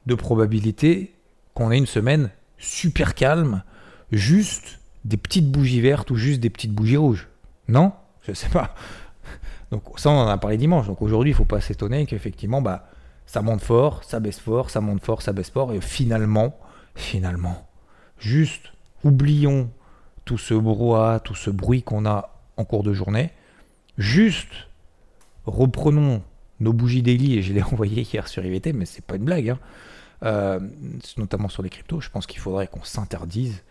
de 0.06 0.14
probabilité 0.14 1.15
qu'on 1.56 1.72
ait 1.72 1.78
une 1.78 1.88
semaine 1.88 2.30
super 2.60 3.16
calme, 3.16 3.64
juste 4.12 4.80
des 5.04 5.18
petites 5.18 5.50
bougies 5.50 5.82
vertes 5.82 6.12
ou 6.12 6.16
juste 6.16 6.40
des 6.40 6.52
petites 6.52 6.74
bougies 6.74 6.98
rouges. 6.98 7.28
Non 7.68 7.94
Je 8.28 8.34
sais 8.34 8.50
pas. 8.50 8.76
Donc 9.72 9.84
ça, 9.98 10.12
on 10.12 10.20
en 10.20 10.28
a 10.28 10.38
parlé 10.38 10.58
dimanche. 10.58 10.86
Donc 10.86 11.02
aujourd'hui, 11.02 11.32
il 11.32 11.34
ne 11.34 11.38
faut 11.38 11.46
pas 11.46 11.62
s'étonner 11.62 12.06
qu'effectivement, 12.06 12.62
bah, 12.62 12.88
ça 13.26 13.42
monte 13.42 13.62
fort, 13.62 14.04
ça 14.04 14.20
baisse 14.20 14.40
fort, 14.40 14.70
ça 14.70 14.82
monte 14.82 15.04
fort, 15.04 15.22
ça 15.24 15.34
baisse 15.34 15.50
fort. 15.50 15.74
Et 15.74 15.82
finalement, 15.82 16.60
finalement, 16.94 17.68
juste 18.20 18.74
oublions 19.04 19.72
tout 20.26 20.38
ce 20.38 20.54
brouhaha, 20.54 21.20
tout 21.20 21.36
ce 21.36 21.50
bruit 21.50 21.84
qu'on 21.84 22.06
a 22.06 22.30
en 22.58 22.66
cours 22.66 22.84
de 22.84 22.94
journée. 22.94 23.32
Juste 23.98 24.68
reprenons 25.46 26.22
nos 26.60 26.74
bougies 26.74 27.04
daily, 27.04 27.38
et 27.38 27.42
je 27.42 27.54
l'ai 27.54 27.64
envoyé 27.72 28.02
hier 28.02 28.28
sur 28.28 28.44
IVT, 28.44 28.74
mais 28.74 28.86
c'est 28.86 29.06
pas 29.06 29.16
une 29.16 29.26
blague, 29.26 29.50
hein. 29.50 29.60
Euh, 30.24 30.60
notamment 31.18 31.50
sur 31.50 31.62
les 31.62 31.70
cryptos. 31.70 32.02
Je 32.02 32.10
pense 32.10 32.26
qu'il 32.26 32.40
faudrait 32.40 32.68
qu'on 32.68 32.84
s'interdise 32.84 33.64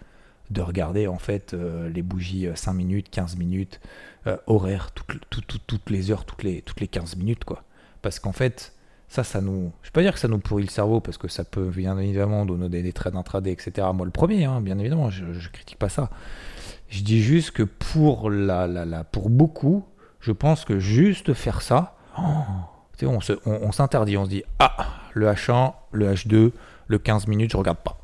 de 0.50 0.60
regarder 0.60 1.06
en 1.06 1.18
fait 1.18 1.54
euh, 1.54 1.88
les 1.88 2.02
bougies 2.02 2.48
5 2.54 2.70
euh, 2.70 2.74
minutes, 2.74 3.08
15 3.10 3.36
minutes, 3.36 3.80
euh, 4.26 4.36
horaires, 4.46 4.90
toutes 4.92 5.90
les 5.90 6.10
heures, 6.10 6.24
toutes 6.24 6.42
les, 6.42 6.62
toutes 6.62 6.80
les 6.80 6.88
15 6.88 7.16
minutes, 7.16 7.44
quoi. 7.44 7.64
Parce 8.02 8.18
qu'en 8.18 8.32
fait, 8.32 8.74
ça, 9.08 9.24
ça 9.24 9.40
nous. 9.40 9.72
Je 9.82 9.88
ne 9.88 9.92
pas 9.92 10.02
dire 10.02 10.12
que 10.12 10.18
ça 10.18 10.28
nous 10.28 10.38
pourrit 10.38 10.64
le 10.64 10.68
cerveau, 10.68 11.00
parce 11.00 11.16
que 11.16 11.28
ça 11.28 11.44
peut 11.44 11.70
bien 11.70 11.98
évidemment 11.98 12.44
donner 12.44 12.68
des, 12.68 12.82
des 12.82 12.92
trades 12.92 13.16
intraday, 13.16 13.52
etc. 13.52 13.88
Moi, 13.94 14.04
le 14.04 14.12
premier, 14.12 14.44
hein, 14.44 14.60
bien 14.60 14.78
évidemment, 14.78 15.10
je 15.10 15.24
ne 15.24 15.48
critique 15.52 15.78
pas 15.78 15.88
ça. 15.88 16.10
Je 16.88 17.02
dis 17.02 17.22
juste 17.22 17.52
que 17.52 17.62
pour, 17.62 18.30
la, 18.30 18.66
la, 18.66 19.04
pour 19.04 19.30
beaucoup, 19.30 19.84
je 20.20 20.32
pense 20.32 20.64
que 20.64 20.78
juste 20.78 21.32
faire 21.32 21.62
ça, 21.62 21.96
oh, 22.18 22.22
on 23.02 23.72
s'interdit, 23.72 24.16
on, 24.16 24.22
on, 24.22 24.24
se 24.24 24.30
dit 24.30 24.44
Ah, 24.58 24.93
le 25.14 25.26
H1, 25.28 25.72
le 25.92 26.12
H2, 26.12 26.50
le 26.86 26.98
15 26.98 27.26
minutes, 27.28 27.52
je 27.52 27.56
regarde 27.56 27.78
pas. 27.78 27.98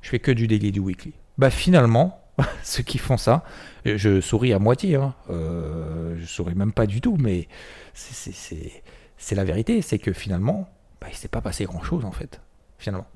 Je 0.00 0.08
fais 0.08 0.18
que 0.18 0.32
du 0.32 0.48
daily, 0.48 0.72
du 0.72 0.80
weekly. 0.80 1.12
Bah 1.38 1.50
finalement, 1.50 2.22
ceux 2.62 2.82
qui 2.82 2.98
font 2.98 3.16
ça, 3.16 3.44
je 3.84 4.20
souris 4.20 4.52
à 4.52 4.58
moitié, 4.58 4.96
hein. 4.96 5.14
euh, 5.30 6.16
je 6.18 6.24
souris 6.24 6.54
même 6.54 6.72
pas 6.72 6.86
du 6.86 7.00
tout, 7.00 7.16
mais 7.18 7.48
c'est 7.94 9.34
la 9.34 9.44
vérité, 9.44 9.82
c'est 9.82 9.98
que 9.98 10.12
finalement, 10.12 10.68
bah, 11.00 11.08
il 11.10 11.16
s'est 11.16 11.28
pas 11.28 11.40
passé 11.40 11.64
grand 11.64 11.82
chose 11.82 12.04
en 12.04 12.12
fait, 12.12 12.40
finalement. 12.78 13.06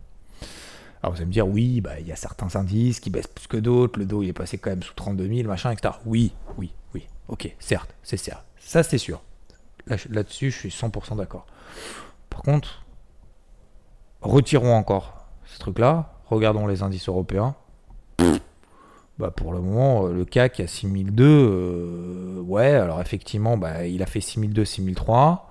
Alors 1.02 1.14
vous 1.14 1.18
allez 1.18 1.26
me 1.26 1.32
dire, 1.32 1.46
oui, 1.46 1.80
bah, 1.80 2.00
il 2.00 2.06
y 2.06 2.12
a 2.12 2.16
certains 2.16 2.56
indices 2.56 3.00
qui 3.00 3.10
baissent 3.10 3.28
plus 3.28 3.46
que 3.46 3.56
d'autres, 3.56 3.98
le 3.98 4.06
dos 4.06 4.22
il 4.22 4.28
est 4.28 4.32
passé 4.32 4.58
quand 4.58 4.70
même 4.70 4.82
sous 4.82 4.94
32 4.94 5.28
000, 5.28 5.48
machin, 5.48 5.70
etc. 5.70 5.94
Oui, 6.04 6.32
oui, 6.58 6.72
oui, 6.94 7.06
ok, 7.28 7.54
certes, 7.58 7.94
c'est 8.02 8.16
ça, 8.16 8.44
ça 8.58 8.82
c'est 8.82 8.98
sûr. 8.98 9.22
Là-dessus, 10.10 10.50
je 10.50 10.56
suis 10.56 10.68
100% 10.68 11.16
d'accord. 11.16 11.46
Par 12.28 12.42
contre, 12.42 12.85
retirons 14.26 14.74
encore 14.74 15.26
ce 15.44 15.58
truc-là, 15.58 16.12
regardons 16.26 16.66
les 16.66 16.82
indices 16.82 17.08
européens. 17.08 17.54
Bah 19.18 19.30
pour 19.34 19.54
le 19.54 19.60
moment, 19.60 20.06
euh, 20.06 20.12
le 20.12 20.24
CAC 20.26 20.60
a 20.60 20.66
6002. 20.66 21.24
Euh, 21.24 22.40
ouais, 22.42 22.74
alors 22.74 23.00
effectivement, 23.00 23.56
bah, 23.56 23.86
il 23.86 24.02
a 24.02 24.06
fait 24.06 24.20
6002, 24.20 24.64
6003. 24.64 25.50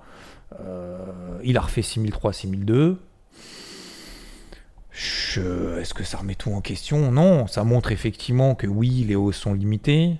Euh, 0.60 0.98
il 1.42 1.56
a 1.56 1.60
refait 1.60 1.82
6003, 1.82 2.32
6002. 2.32 2.98
Est-ce 4.92 5.92
que 5.92 6.04
ça 6.04 6.18
remet 6.18 6.36
tout 6.36 6.52
en 6.52 6.60
question? 6.60 7.12
Non, 7.12 7.46
ça 7.46 7.64
montre 7.64 7.92
effectivement 7.92 8.54
que 8.54 8.66
oui, 8.66 9.04
les 9.06 9.16
hausses 9.16 9.36
sont 9.36 9.52
limitées. 9.52 10.16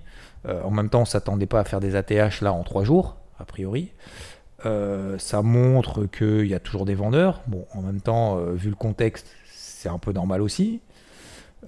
en 0.46 0.70
même 0.70 0.90
temps, 0.90 0.98
on 0.98 1.02
ne 1.02 1.06
s'attendait 1.06 1.46
pas 1.46 1.60
à 1.60 1.64
faire 1.64 1.80
des 1.80 1.96
ATH 1.96 2.42
là 2.42 2.52
en 2.52 2.62
3 2.62 2.84
jours, 2.84 3.16
a 3.38 3.46
priori. 3.46 3.92
Ça 4.62 5.42
montre 5.42 6.06
qu'il 6.06 6.46
y 6.46 6.54
a 6.54 6.60
toujours 6.60 6.84
des 6.84 6.94
vendeurs. 6.94 7.42
Bon, 7.46 7.66
en 7.74 7.82
même 7.82 8.00
temps, 8.00 8.36
vu 8.52 8.68
le 8.68 8.74
contexte, 8.74 9.28
c'est 9.52 9.88
un 9.88 9.98
peu 9.98 10.12
normal 10.12 10.42
aussi. 10.42 10.80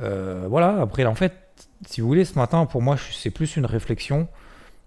voilà, 0.00 0.80
après, 0.80 1.04
en 1.04 1.14
fait, 1.14 1.32
si 1.86 2.00
vous 2.00 2.08
voulez, 2.08 2.24
ce 2.24 2.34
matin, 2.34 2.66
pour 2.66 2.82
moi, 2.82 2.96
c'est 3.12 3.30
plus 3.30 3.56
une 3.56 3.66
réflexion 3.66 4.28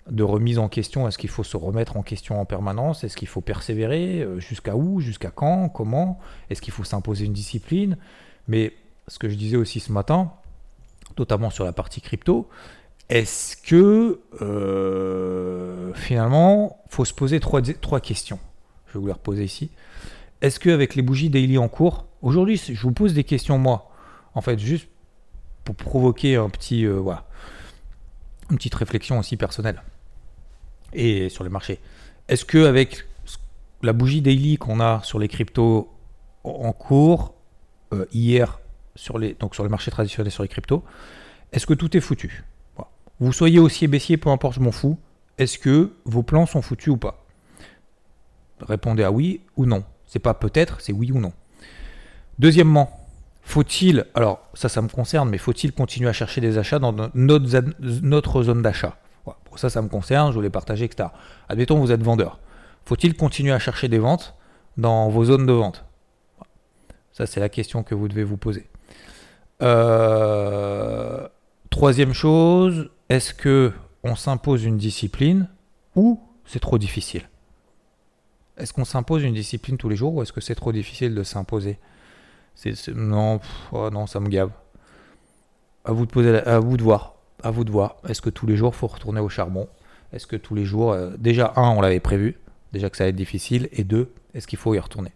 de 0.10 0.24
remise 0.24 0.60
en 0.60 0.68
question. 0.68 1.08
Est-ce 1.08 1.18
qu'il 1.18 1.30
faut 1.30 1.44
se 1.44 1.58
remettre 1.58 1.98
en 1.98 2.04
question 2.04 2.40
en 2.40 2.46
permanence? 2.46 3.04
Est-ce 3.04 3.16
qu'il 3.16 3.28
faut 3.28 3.42
persévérer 3.42 4.22
euh, 4.22 4.40
Jusqu'à 4.40 4.76
où 4.76 5.00
Jusqu'à 5.00 5.30
quand 5.30 5.70
Comment? 5.70 6.20
Est-ce 6.50 6.62
qu'il 6.62 6.74
faut 6.74 6.84
s'imposer 6.84 7.26
une 7.26 7.34
discipline? 7.34 7.98
Mais 8.48 8.74
ce 9.08 9.20
que 9.20 9.30
je 9.30 9.36
disais 9.36 9.58
aussi 9.58 9.80
ce 9.80 9.92
matin, 9.92 10.32
notamment 11.18 11.50
sur 11.50 11.66
la 11.66 11.74
partie 11.74 12.02
crypto, 12.02 12.50
est-ce 13.12 13.58
que 13.58 14.22
euh, 14.42 15.94
finalement, 15.96 16.82
faut 16.88 17.04
se 17.04 17.14
poser 17.14 17.42
trois, 17.42 17.62
questions? 18.00 18.40
Je 18.88 18.94
vais 18.94 19.00
vous 19.02 19.08
les 19.08 19.12
reposer 19.12 19.44
ici. 19.44 19.70
Est-ce 20.40 20.62
qu'avec 20.62 20.96
les 20.96 21.02
bougies 21.02 21.30
daily 21.30 21.58
en 21.58 21.68
cours, 21.68 22.06
aujourd'hui, 22.22 22.56
je 22.56 22.82
vous 22.82 22.94
pose 22.94 23.14
des 23.14 23.26
questions 23.26 23.58
moi, 23.58 23.92
en 24.34 24.40
fait, 24.40 24.58
juste 24.58 24.88
pour 25.66 25.76
provoquer 25.76 26.38
un 26.38 26.50
petit, 26.50 26.86
euh, 26.86 27.02
une 28.50 28.56
petite 28.56 28.76
réflexion 28.76 29.20
aussi 29.20 29.36
personnelle 29.36 29.84
et 30.94 31.28
sur 31.28 31.44
le 31.44 31.50
marché. 31.50 31.80
Est-ce 32.30 32.46
que 32.46 32.66
avec 32.66 33.06
la 33.84 33.92
bougie 33.92 34.22
daily 34.22 34.58
qu'on 34.58 34.80
a 34.80 35.02
sur 35.04 35.20
les 35.20 35.28
cryptos 35.28 35.92
en 36.46 36.72
cours 36.72 37.34
euh, 37.92 38.06
hier 38.14 38.62
sur 38.96 39.20
les 39.20 39.34
donc 39.34 39.54
sur 39.54 39.64
le 39.64 39.70
marché 39.70 39.92
traditionnel 39.92 40.32
sur 40.32 40.44
les 40.44 40.50
cryptos, 40.50 40.84
est-ce 41.52 41.66
que 41.66 41.74
tout 41.74 41.96
est 41.98 42.02
foutu? 42.02 42.46
Vous 43.22 43.32
soyez 43.32 43.60
haussier 43.60 43.88
baissier, 43.88 44.18
peu 44.18 44.30
importe, 44.30 44.56
je 44.56 44.60
m'en 44.60 44.72
fous. 44.72 44.98
Est-ce 45.38 45.60
que 45.60 45.94
vos 46.06 46.24
plans 46.24 46.48
sont 46.48 46.64
foutus 46.64 46.90
ou 46.90 46.98
pas? 46.98 47.24
Répondez 48.60 49.04
à 49.04 49.12
oui 49.12 49.42
ou 49.56 49.68
non. 49.68 49.84
C'est 50.08 50.20
pas 50.20 50.34
peut-être, 50.34 50.82
c'est 50.82 50.92
oui 50.92 51.12
ou 51.12 51.20
non. 51.20 51.32
Deuxièmement, 52.40 52.90
faut-il, 53.44 54.08
alors 54.16 54.42
ça, 54.56 54.70
ça 54.70 54.82
me 54.82 54.88
concerne, 54.88 55.30
mais 55.30 55.38
faut-il 55.38 55.72
continuer 55.72 56.10
à 56.10 56.14
chercher 56.14 56.42
des 56.42 56.58
achats 56.58 56.80
dans 56.80 56.94
notre, 57.14 58.44
zone 58.44 58.64
d'achat? 58.64 58.98
Ça, 59.56 59.70
ça 59.70 59.84
me 59.84 59.88
concerne, 59.88 60.32
je 60.32 60.36
voulais 60.36 60.50
partager, 60.50 60.86
etc. 60.86 61.10
Admettons, 61.48 61.80
vous 61.80 61.92
êtes 61.92 62.02
vendeur. 62.02 62.40
Faut-il 62.86 63.16
continuer 63.16 63.52
à 63.52 63.60
chercher 63.60 63.88
des 63.88 64.00
ventes 64.00 64.34
dans 64.78 65.10
vos 65.10 65.26
zones 65.26 65.46
de 65.46 65.54
vente? 65.54 65.86
Ça, 67.12 67.28
c'est 67.28 67.40
la 67.40 67.50
question 67.50 67.84
que 67.84 67.94
vous 67.94 68.08
devez 68.08 68.24
vous 68.24 68.38
poser. 68.38 68.68
Euh, 69.62 71.28
troisième 71.70 72.14
chose, 72.14 72.90
est-ce 73.12 73.34
que 73.34 73.74
on 74.04 74.16
s'impose 74.16 74.64
une 74.64 74.78
discipline 74.78 75.50
ou 75.98 76.22
c'est 76.46 76.62
trop 76.62 76.78
difficile? 76.78 77.30
Est-ce 78.58 78.72
qu'on 78.72 78.86
s'impose 78.86 79.24
une 79.24 79.34
discipline 79.34 79.76
tous 79.76 79.90
les 79.90 79.98
jours 79.98 80.14
ou 80.16 80.22
est-ce 80.22 80.32
que 80.32 80.40
c'est 80.40 80.56
trop 80.56 80.72
difficile 80.72 81.14
de 81.14 81.24
s'imposer? 81.24 81.78
Non, 82.96 83.42
oh 83.74 83.90
non, 83.90 84.08
ça 84.08 84.22
me 84.22 84.30
gave. 84.30 84.52
À 85.84 85.92
vous 85.92 86.06
de 86.06 86.84
voir, 86.84 87.16
à 87.44 87.52
vous 87.52 87.66
de 87.66 87.72
voir. 87.72 87.98
Est-ce 88.08 88.22
que 88.22 88.30
tous 88.30 88.48
les 88.48 88.56
jours 88.56 88.76
faut 88.76 88.88
retourner 88.88 89.20
au 89.20 89.28
charbon? 89.28 89.68
Est-ce 90.14 90.26
que 90.26 90.38
tous 90.38 90.56
les 90.56 90.64
jours, 90.64 90.94
euh, 90.94 91.12
déjà 91.18 91.52
un, 91.58 91.70
on 91.70 91.82
l'avait 91.82 92.00
prévu, 92.00 92.38
déjà 92.72 92.90
que 92.90 92.96
ça 92.96 93.04
va 93.04 93.10
être 93.10 93.16
difficile, 93.16 93.68
et 93.74 93.84
deux, 93.84 94.14
est-ce 94.34 94.48
qu'il 94.48 94.60
faut 94.60 94.74
y 94.74 94.80
retourner? 94.80 95.12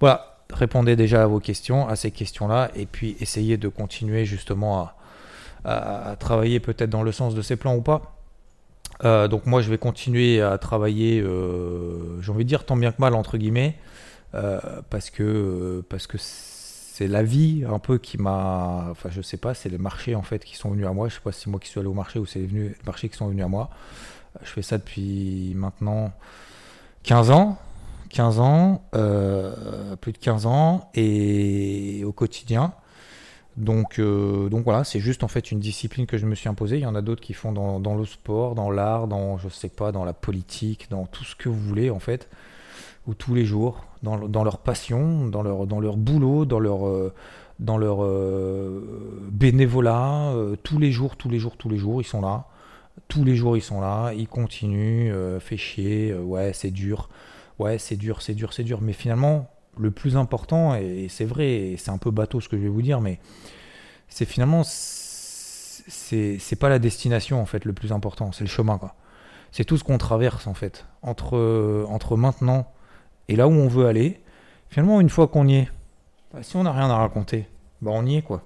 Voilà. 0.00 0.34
Répondez 0.50 0.96
déjà 0.96 1.22
à 1.22 1.26
vos 1.26 1.40
questions, 1.40 1.86
à 1.86 1.94
ces 1.94 2.10
questions-là, 2.10 2.70
et 2.74 2.86
puis 2.86 3.16
essayez 3.20 3.58
de 3.58 3.68
continuer 3.68 4.24
justement 4.24 4.80
à, 4.80 4.97
travailler 6.18 6.60
peut-être 6.60 6.90
dans 6.90 7.02
le 7.02 7.12
sens 7.12 7.34
de 7.34 7.42
ces 7.42 7.56
plans 7.56 7.74
ou 7.74 7.82
pas. 7.82 8.14
Euh, 9.04 9.28
donc 9.28 9.46
moi 9.46 9.60
je 9.62 9.70
vais 9.70 9.78
continuer 9.78 10.40
à 10.40 10.58
travailler, 10.58 11.20
euh, 11.20 12.20
j'ai 12.20 12.32
envie 12.32 12.44
de 12.44 12.48
dire 12.48 12.64
tant 12.64 12.76
bien 12.76 12.90
que 12.90 13.00
mal 13.00 13.14
entre 13.14 13.38
guillemets, 13.38 13.76
parce 14.90 15.10
que 15.10 15.84
parce 15.88 16.06
que 16.06 16.18
c'est 16.18 17.06
la 17.06 17.22
vie 17.22 17.64
un 17.68 17.78
peu 17.78 17.98
qui 17.98 18.18
m'a. 18.18 18.88
Enfin, 18.90 19.08
je 19.10 19.22
sais 19.22 19.36
pas, 19.36 19.54
c'est 19.54 19.68
les 19.68 19.78
marchés 19.78 20.14
en 20.14 20.22
fait 20.22 20.44
qui 20.44 20.56
sont 20.56 20.70
venus 20.70 20.86
à 20.86 20.92
moi. 20.92 21.08
Je 21.08 21.14
sais 21.14 21.20
pas 21.20 21.32
si 21.32 21.42
c'est 21.42 21.50
moi 21.50 21.60
qui 21.60 21.68
suis 21.68 21.78
allé 21.78 21.88
au 21.88 21.94
marché 21.94 22.18
ou 22.18 22.26
c'est 22.26 22.40
les 22.40 22.74
marchés 22.84 23.08
qui 23.08 23.16
sont 23.16 23.28
venus 23.28 23.44
à 23.44 23.48
moi. 23.48 23.70
Je 24.42 24.50
fais 24.50 24.62
ça 24.62 24.78
depuis 24.78 25.52
maintenant 25.54 26.12
15 27.04 27.30
ans. 27.30 27.58
15 28.08 28.40
ans, 28.40 28.82
euh, 28.94 29.96
plus 29.96 30.12
de 30.12 30.18
15 30.18 30.46
ans, 30.46 30.90
et 30.94 32.02
au 32.04 32.12
quotidien. 32.12 32.72
Donc, 33.58 33.98
euh, 33.98 34.48
donc 34.48 34.62
voilà, 34.62 34.84
c'est 34.84 35.00
juste 35.00 35.24
en 35.24 35.28
fait 35.28 35.50
une 35.50 35.58
discipline 35.58 36.06
que 36.06 36.16
je 36.16 36.26
me 36.26 36.36
suis 36.36 36.48
imposée. 36.48 36.76
Il 36.76 36.82
y 36.82 36.86
en 36.86 36.94
a 36.94 37.02
d'autres 37.02 37.20
qui 37.20 37.32
font 37.32 37.50
dans, 37.52 37.96
le 37.96 38.04
sport, 38.04 38.54
dans 38.54 38.70
l'art, 38.70 39.08
dans 39.08 39.36
je 39.36 39.48
sais 39.48 39.68
pas, 39.68 39.90
dans 39.90 40.04
la 40.04 40.12
politique, 40.12 40.86
dans 40.90 41.06
tout 41.06 41.24
ce 41.24 41.34
que 41.34 41.48
vous 41.48 41.58
voulez 41.58 41.90
en 41.90 41.98
fait 41.98 42.28
ou 43.08 43.14
tous 43.14 43.34
les 43.34 43.44
jours, 43.44 43.84
dans, 44.02 44.44
leur 44.44 44.58
passion, 44.58 45.26
dans 45.26 45.42
leur, 45.42 45.66
dans 45.66 45.80
leur 45.80 45.96
boulot, 45.96 46.44
dans 46.44 46.60
leur, 46.60 46.86
euh, 46.86 47.12
dans 47.58 47.78
leur 47.78 48.04
euh, 48.04 49.26
bénévolat, 49.32 50.34
tous 50.62 50.78
les 50.78 50.92
jours, 50.92 51.16
tous 51.16 51.30
les 51.30 51.38
jours, 51.38 51.56
tous 51.56 51.70
les 51.70 51.78
jours, 51.78 52.02
ils 52.02 52.06
sont 52.06 52.20
là. 52.20 52.44
Tous 53.08 53.24
les 53.24 53.34
jours, 53.34 53.56
ils 53.56 53.62
sont 53.62 53.80
là, 53.80 54.12
ils 54.12 54.28
continuent, 54.28 55.10
fait 55.40 55.56
chier, 55.56 56.14
ouais, 56.14 56.52
c'est 56.52 56.70
dur, 56.70 57.08
ouais, 57.58 57.78
c'est 57.78 57.96
dur, 57.96 58.20
c'est 58.20 58.34
dur, 58.34 58.52
c'est 58.52 58.64
dur. 58.64 58.80
Mais 58.82 58.92
finalement, 58.92 59.48
le 59.78 59.90
plus 59.90 60.16
important, 60.16 60.74
et, 60.74 61.06
c'est 61.08 61.24
vrai, 61.24 61.74
c'est 61.78 61.90
un 61.90 61.98
peu 61.98 62.10
bateau 62.10 62.40
ce 62.40 62.48
que 62.48 62.56
je 62.56 62.62
vais 62.62 62.68
vous 62.68 62.82
dire, 62.82 63.00
mais 63.00 63.18
c'est 64.08 64.24
finalement, 64.24 64.62
c'est 64.64 66.58
pas 66.58 66.68
la 66.68 66.78
destination 66.78 67.40
en 67.40 67.46
fait 67.46 67.64
le 67.64 67.72
plus 67.72 67.92
important, 67.92 68.32
c'est 68.32 68.44
le 68.44 68.50
chemin 68.50 68.78
quoi. 68.78 68.94
C'est 69.52 69.64
tout 69.64 69.78
ce 69.78 69.84
qu'on 69.84 69.96
traverse 69.98 70.46
en 70.46 70.54
fait 70.54 70.86
entre, 71.02 71.86
entre 71.88 72.16
maintenant 72.16 72.70
et 73.28 73.36
là 73.36 73.48
où 73.48 73.52
on 73.52 73.68
veut 73.68 73.86
aller, 73.86 74.20
finalement, 74.68 75.00
une 75.00 75.10
fois 75.10 75.28
qu'on 75.28 75.46
y 75.46 75.56
est, 75.56 75.68
bah, 76.32 76.42
si 76.42 76.56
on 76.56 76.64
n'a 76.64 76.72
rien 76.72 76.90
à 76.90 76.96
raconter, 76.96 77.48
bah 77.80 77.90
on 77.94 78.04
y 78.06 78.16
est 78.16 78.22
quoi. 78.22 78.42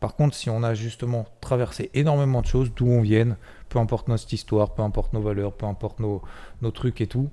Par 0.00 0.16
contre, 0.16 0.34
si 0.34 0.50
on 0.50 0.62
a 0.62 0.74
justement 0.74 1.24
traversé 1.40 1.90
énormément 1.94 2.42
de 2.42 2.46
choses, 2.46 2.72
d'où 2.74 2.86
on 2.86 3.00
vienne, 3.00 3.36
peu 3.70 3.78
importe 3.78 4.08
notre 4.08 4.32
histoire, 4.32 4.74
peu 4.74 4.82
importe 4.82 5.14
nos 5.14 5.22
valeurs, 5.22 5.54
peu 5.54 5.64
importe 5.64 5.98
nos, 6.00 6.20
nos 6.60 6.70
trucs 6.70 7.00
et 7.00 7.06
tout, 7.06 7.30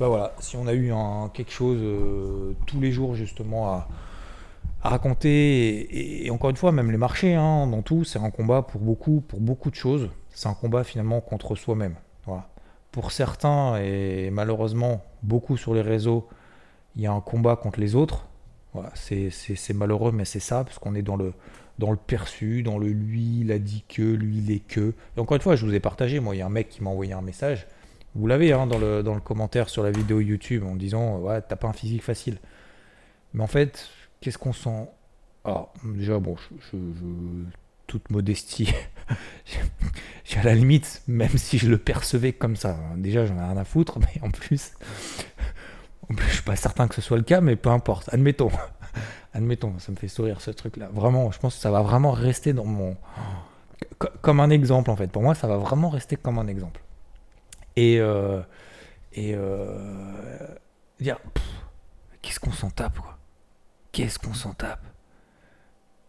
bah 0.00 0.08
voilà, 0.08 0.32
si 0.40 0.56
on 0.56 0.66
a 0.66 0.72
eu 0.72 0.92
quelque 1.34 1.52
chose 1.52 1.78
euh, 1.82 2.54
tous 2.66 2.80
les 2.80 2.90
jours 2.90 3.14
justement 3.14 3.68
à, 3.68 3.88
raconter, 4.82 6.24
et, 6.24 6.30
encore 6.30 6.48
une 6.48 6.56
fois, 6.56 6.72
même 6.72 6.90
les 6.90 6.96
marchés, 6.96 7.34
hein, 7.34 7.66
dans 7.66 7.82
tout, 7.82 8.04
c'est 8.04 8.18
un 8.18 8.30
combat 8.30 8.62
pour 8.62 8.80
beaucoup, 8.80 9.20
pour 9.20 9.40
beaucoup 9.40 9.70
de 9.70 9.74
choses. 9.74 10.08
C'est 10.30 10.48
un 10.48 10.54
combat 10.54 10.84
finalement 10.84 11.20
contre 11.20 11.54
soi-même. 11.54 11.96
Pour 12.92 13.12
certains, 13.12 13.76
et 13.76 14.30
malheureusement 14.30 15.04
beaucoup 15.22 15.58
sur 15.58 15.74
les 15.74 15.82
réseaux, 15.82 16.26
il 16.96 17.02
y 17.02 17.06
a 17.06 17.12
un 17.12 17.20
combat 17.20 17.56
contre 17.56 17.78
les 17.78 17.94
autres. 17.94 18.26
C'est 18.94 19.74
malheureux, 19.74 20.12
mais 20.12 20.24
c'est 20.24 20.40
ça, 20.40 20.64
parce 20.64 20.78
qu'on 20.78 20.94
est 20.94 21.02
dans 21.02 21.16
le, 21.16 21.34
dans 21.78 21.90
le 21.90 21.98
perçu, 21.98 22.62
dans 22.62 22.78
le 22.78 22.88
lui, 22.88 23.40
il 23.42 23.52
a 23.52 23.58
dit 23.58 23.84
que, 23.86 24.00
lui, 24.00 24.38
il 24.38 24.50
est 24.50 24.66
que. 24.66 24.94
Et 25.16 25.20
encore 25.20 25.34
une 25.36 25.42
fois, 25.42 25.56
je 25.56 25.66
vous 25.66 25.74
ai 25.74 25.80
partagé, 25.80 26.20
moi, 26.20 26.34
il 26.34 26.38
y 26.38 26.42
a 26.42 26.46
un 26.46 26.50
mec 26.50 26.70
qui 26.70 26.82
m'a 26.82 26.88
envoyé 26.88 27.12
un 27.12 27.20
message. 27.20 27.66
Vous 28.14 28.26
l'avez 28.26 28.52
hein, 28.52 28.66
dans, 28.66 28.78
le, 28.78 29.02
dans 29.02 29.14
le 29.14 29.20
commentaire 29.20 29.68
sur 29.68 29.82
la 29.82 29.90
vidéo 29.90 30.20
YouTube 30.20 30.64
en 30.64 30.74
disant 30.74 31.18
Ouais, 31.18 31.40
t'as 31.42 31.56
pas 31.56 31.68
un 31.68 31.72
physique 31.72 32.02
facile. 32.02 32.38
Mais 33.34 33.42
en 33.42 33.46
fait, 33.46 33.88
qu'est-ce 34.20 34.38
qu'on 34.38 34.52
sent? 34.52 34.88
Alors, 35.44 35.72
déjà, 35.84 36.18
bon, 36.18 36.36
toute 37.86 38.10
modestie, 38.10 38.72
j'ai 40.24 40.38
à 40.38 40.42
la 40.42 40.54
limite, 40.54 41.02
même 41.08 41.36
si 41.36 41.58
je 41.58 41.68
le 41.68 41.78
percevais 41.78 42.32
comme 42.32 42.56
ça, 42.56 42.78
déjà 42.96 43.26
j'en 43.26 43.36
ai 43.36 43.42
rien 43.42 43.56
à 43.56 43.64
foutre, 43.64 43.98
mais 43.98 44.22
en 44.22 44.30
plus, 44.30 44.72
en 46.10 46.14
plus 46.14 46.28
je 46.28 46.34
suis 46.34 46.42
pas 46.42 46.56
certain 46.56 46.88
que 46.88 46.94
ce 46.94 47.00
soit 47.00 47.16
le 47.16 47.22
cas, 47.22 47.40
mais 47.40 47.56
peu 47.56 47.70
importe, 47.70 48.12
admettons, 48.12 48.50
admettons, 49.32 49.78
ça 49.78 49.92
me 49.92 49.96
fait 49.96 50.08
sourire 50.08 50.40
ce 50.40 50.50
truc-là. 50.50 50.90
Vraiment, 50.92 51.30
je 51.30 51.38
pense 51.38 51.56
que 51.56 51.60
ça 51.60 51.70
va 51.70 51.82
vraiment 51.82 52.12
rester 52.12 52.52
dans 52.52 52.66
mon. 52.66 52.96
Comme 54.22 54.40
un 54.40 54.50
exemple 54.50 54.90
en 54.90 54.96
fait. 54.96 55.10
Pour 55.10 55.22
moi, 55.22 55.34
ça 55.34 55.46
va 55.46 55.56
vraiment 55.56 55.90
rester 55.90 56.16
comme 56.16 56.38
un 56.38 56.46
exemple. 56.46 56.80
Et. 57.76 58.00
Euh, 58.00 58.40
et. 59.12 59.34
Euh, 59.34 60.46
dire. 61.00 61.18
Qu'est-ce 62.22 62.40
qu'on 62.40 62.52
s'en 62.52 62.70
tape, 62.70 62.98
quoi? 62.98 63.18
Qu'est-ce 63.92 64.18
qu'on 64.18 64.34
s'en 64.34 64.52
tape? 64.52 64.84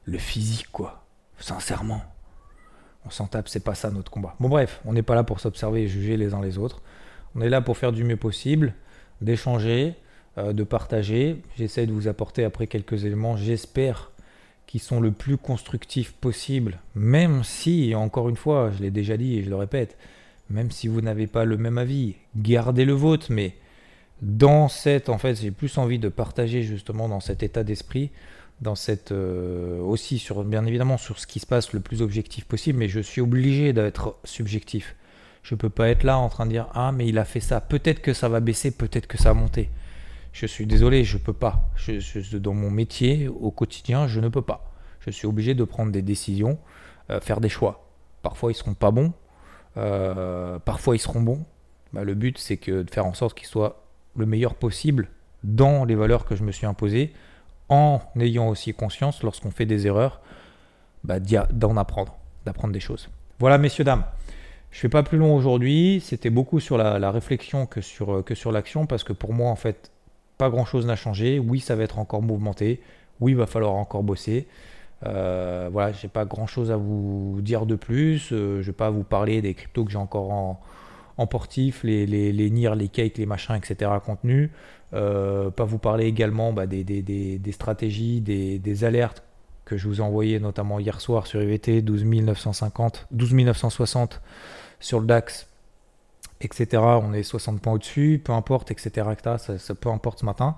Le 0.03 0.17
physique, 0.17 0.71
quoi 0.71 1.01
sincèrement. 1.41 2.01
On 3.05 3.09
s'en 3.09 3.25
tape, 3.25 3.49
c'est 3.49 3.63
pas 3.63 3.75
ça 3.75 3.89
notre 3.89 4.11
combat. 4.11 4.35
Bon 4.39 4.49
bref, 4.49 4.79
on 4.85 4.93
n'est 4.93 5.01
pas 5.01 5.15
là 5.15 5.23
pour 5.23 5.39
s'observer 5.39 5.83
et 5.83 5.87
juger 5.87 6.17
les 6.17 6.33
uns 6.33 6.41
les 6.41 6.57
autres. 6.57 6.81
On 7.35 7.41
est 7.41 7.49
là 7.49 7.61
pour 7.61 7.77
faire 7.77 7.91
du 7.91 8.03
mieux 8.03 8.17
possible, 8.17 8.73
d'échanger, 9.21 9.95
euh, 10.37 10.53
de 10.53 10.63
partager. 10.63 11.41
J'essaie 11.57 11.87
de 11.87 11.91
vous 11.91 12.07
apporter 12.07 12.43
après 12.43 12.67
quelques 12.67 13.05
éléments, 13.05 13.37
j'espère, 13.37 14.11
qui 14.67 14.79
sont 14.79 15.01
le 15.01 15.11
plus 15.11 15.37
constructifs 15.37 16.13
possible, 16.13 16.79
même 16.95 17.43
si, 17.43 17.93
encore 17.95 18.29
une 18.29 18.35
fois, 18.35 18.71
je 18.71 18.83
l'ai 18.83 18.91
déjà 18.91 19.17
dit 19.17 19.37
et 19.37 19.43
je 19.43 19.49
le 19.49 19.55
répète, 19.55 19.97
même 20.51 20.71
si 20.71 20.87
vous 20.87 21.01
n'avez 21.01 21.27
pas 21.27 21.45
le 21.45 21.57
même 21.57 21.77
avis, 21.77 22.15
gardez 22.35 22.85
le 22.85 22.93
vôtre, 22.93 23.27
mais 23.29 23.55
dans 24.21 24.67
cette, 24.67 25.09
en 25.09 25.17
fait, 25.17 25.41
j'ai 25.41 25.51
plus 25.51 25.77
envie 25.77 25.97
de 25.97 26.09
partager 26.09 26.61
justement 26.61 27.09
dans 27.09 27.19
cet 27.19 27.41
état 27.41 27.63
d'esprit 27.63 28.11
dans 28.61 28.75
cette 28.75 29.11
euh, 29.11 29.79
aussi 29.81 30.19
sur 30.19 30.43
bien 30.43 30.65
évidemment 30.65 30.97
sur 30.97 31.19
ce 31.19 31.27
qui 31.27 31.39
se 31.39 31.47
passe 31.47 31.73
le 31.73 31.79
plus 31.79 32.01
objectif 32.01 32.45
possible, 32.45 32.79
mais 32.79 32.87
je 32.87 32.99
suis 32.99 33.19
obligé 33.19 33.73
d'être 33.73 34.15
subjectif. 34.23 34.95
Je 35.43 35.55
peux 35.55 35.69
pas 35.69 35.89
être 35.89 36.03
là 36.03 36.19
en 36.19 36.29
train 36.29 36.45
de 36.45 36.51
dire 36.51 36.67
ah 36.73 36.91
mais 36.91 37.07
il 37.07 37.17
a 37.17 37.25
fait 37.25 37.39
ça. 37.39 37.59
Peut-être 37.59 38.01
que 38.01 38.13
ça 38.13 38.29
va 38.29 38.39
baisser, 38.39 38.71
peut-être 38.71 39.07
que 39.07 39.17
ça 39.17 39.33
va 39.33 39.39
monter. 39.39 39.69
Je 40.31 40.45
suis 40.45 40.67
désolé, 40.67 41.03
je 41.03 41.17
peux 41.17 41.33
pas. 41.33 41.69
Je, 41.75 42.37
dans 42.37 42.53
mon 42.53 42.69
métier 42.69 43.27
au 43.27 43.51
quotidien, 43.51 44.07
je 44.07 44.19
ne 44.19 44.29
peux 44.29 44.43
pas. 44.43 44.71
Je 44.99 45.09
suis 45.09 45.27
obligé 45.27 45.55
de 45.55 45.63
prendre 45.63 45.91
des 45.91 46.03
décisions, 46.03 46.59
euh, 47.09 47.19
faire 47.19 47.41
des 47.41 47.49
choix. 47.49 47.89
Parfois 48.21 48.51
ils 48.51 48.55
seront 48.55 48.75
pas 48.75 48.91
bons, 48.91 49.11
euh, 49.77 50.59
parfois 50.59 50.95
ils 50.95 50.99
seront 50.99 51.21
bons. 51.21 51.43
Bah, 51.93 52.03
le 52.03 52.13
but 52.13 52.37
c'est 52.37 52.69
de 52.69 52.89
faire 52.89 53.05
en 53.05 53.13
sorte 53.13 53.37
qu'ils 53.37 53.47
soient 53.47 53.83
le 54.15 54.25
meilleur 54.25 54.55
possible 54.55 55.09
dans 55.43 55.85
les 55.85 55.95
valeurs 55.95 56.25
que 56.25 56.35
je 56.35 56.43
me 56.43 56.51
suis 56.51 56.65
imposées 56.65 57.13
en 57.69 58.01
ayant 58.19 58.49
aussi 58.49 58.73
conscience, 58.73 59.23
lorsqu'on 59.23 59.49
fait 59.49 59.65
des 59.65 59.87
erreurs, 59.87 60.19
bah, 61.05 61.19
d'en 61.19 61.77
apprendre, 61.77 62.17
d'apprendre 62.45 62.73
des 62.73 62.81
choses. 62.81 63.09
Voilà, 63.39 63.57
messieurs, 63.57 63.85
dames. 63.85 64.03
Je 64.71 64.77
ne 64.77 64.81
fais 64.81 64.89
pas 64.89 65.03
plus 65.03 65.17
long 65.17 65.33
aujourd'hui. 65.35 66.01
C'était 66.03 66.29
beaucoup 66.29 66.59
sur 66.59 66.77
la, 66.77 67.11
réflexion 67.11 67.65
que 67.65 67.79
sur, 67.81 68.17
euh, 68.17 68.23
que 68.23 68.35
sur 68.35 68.51
l'action, 68.51 68.85
parce 68.85 69.03
que 69.05 69.13
pour 69.13 69.33
moi, 69.33 69.49
en 69.49 69.55
fait, 69.55 69.89
pas 70.37 70.49
grand-chose 70.49 70.85
n'a 70.85 70.97
changé. 70.97 71.39
Oui, 71.39 71.61
ça 71.61 71.75
va 71.75 71.83
être 71.83 71.97
encore 71.97 72.21
mouvementé. 72.21 72.81
Oui, 73.21 73.31
il 73.31 73.37
va 73.37 73.47
falloir 73.47 73.73
encore 73.73 74.03
bosser. 74.03 74.47
Euh, 75.05 75.69
voilà, 75.71 75.91
j'ai 75.91 76.07
pas 76.07 76.25
grand-chose 76.25 76.71
à 76.71 76.77
vous 76.77 77.39
dire 77.41 77.65
de 77.65 77.75
plus. 77.75 78.31
Euh, 78.31 78.61
je 78.61 78.67
vais 78.67 78.73
pas 78.73 78.89
vous 78.89 79.03
parler 79.03 79.41
des 79.41 79.53
cryptos 79.53 79.85
que 79.85 79.91
j'ai 79.91 79.97
encore 79.97 80.31
en, 80.31 80.61
en 81.17 81.27
portif, 81.27 81.83
les, 81.83 82.05
les, 82.05 82.31
les 82.31 82.49
NIR, 82.49 82.75
les 82.75 82.87
cakes, 82.87 83.17
les 83.17 83.25
machins, 83.25 83.55
etc. 83.55 83.91
contenus. 84.05 84.49
Euh, 84.93 85.49
pas 85.49 85.63
vous 85.63 85.77
parler 85.77 86.05
également 86.05 86.51
bah, 86.51 86.65
des, 86.65 86.83
des, 86.83 87.51
stratégies, 87.51 88.21
des, 88.21 88.83
alertes 88.83 89.23
que 89.65 89.77
je 89.77 89.87
vous 89.87 89.99
ai 89.99 90.01
envoyées 90.01 90.39
notamment 90.39 90.79
hier 90.79 90.99
soir 90.99 91.27
sur 91.27 91.41
IVT 91.41 91.81
12 91.81 92.03
950, 92.03 93.07
12 93.11 93.33
960 93.33 94.21
sur 94.81 94.99
le 94.99 95.05
DAX, 95.05 95.47
etc. 96.41 96.83
On 96.83 97.13
est 97.13 97.23
60 97.23 97.61
points 97.61 97.73
au-dessus, 97.73 98.21
peu 98.23 98.33
importe, 98.33 98.71
etc. 98.71 99.07
Ça, 99.37 99.57
ça, 99.57 99.75
peu 99.75 99.89
importe 99.89 100.19
ce 100.19 100.25
matin. 100.25 100.57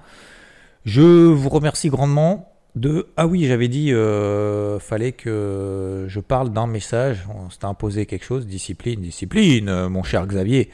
Je 0.86 1.02
vous 1.02 1.50
remercie 1.50 1.90
grandement 1.90 2.53
de 2.76 3.08
ah 3.18 3.28
oui 3.28 3.46
j'avais 3.46 3.68
dit 3.68 3.94
euh, 3.94 4.80
fallait 4.80 5.12
que 5.12 6.06
je 6.08 6.20
parle 6.20 6.52
d'un 6.52 6.68
message. 6.68 7.26
On 7.30 7.50
s'était 7.50 7.66
imposé 7.66 8.06
quelque 8.06 8.26
chose. 8.26 8.48
Discipline 8.48 9.02
discipline 9.02 9.70
euh, 9.70 9.90
mon 9.90 10.04
cher 10.04 10.26
Xavier. 10.26 10.70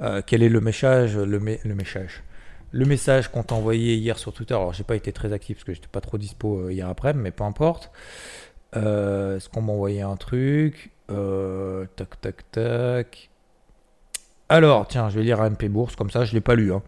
Euh, 0.00 0.22
quel 0.24 0.42
est 0.42 0.48
le 0.48 0.60
message 0.60 1.16
le, 1.16 1.40
message? 1.40 2.22
Le 2.70 2.86
message 2.86 3.28
qu'on 3.28 3.42
t'a 3.42 3.54
envoyé 3.54 3.96
hier 3.96 4.18
sur 4.18 4.32
Twitter. 4.32 4.54
Alors 4.54 4.72
j'ai 4.72 4.84
pas 4.84 4.96
été 4.96 5.12
très 5.12 5.32
actif 5.32 5.56
parce 5.56 5.64
que 5.64 5.74
j'étais 5.74 5.88
pas 5.88 6.00
trop 6.00 6.18
dispo 6.18 6.68
hier 6.68 6.88
après 6.88 7.12
mais 7.12 7.30
peu 7.30 7.44
importe. 7.44 7.90
Est-ce 8.74 9.48
qu'on 9.48 9.62
m'a 9.62 9.72
envoyé 9.72 10.02
un 10.02 10.16
truc? 10.16 10.92
Tac 11.08 12.20
tac 12.20 12.50
tac 12.52 13.28
alors 14.48 14.86
tiens 14.86 15.08
je 15.08 15.18
vais 15.18 15.24
lire 15.24 15.42
MP 15.42 15.64
Bourse 15.68 15.96
comme 15.96 16.10
ça 16.10 16.24
je 16.24 16.34
l'ai 16.34 16.40
pas 16.40 16.54
lu 16.54 16.72
hein. 16.74 16.82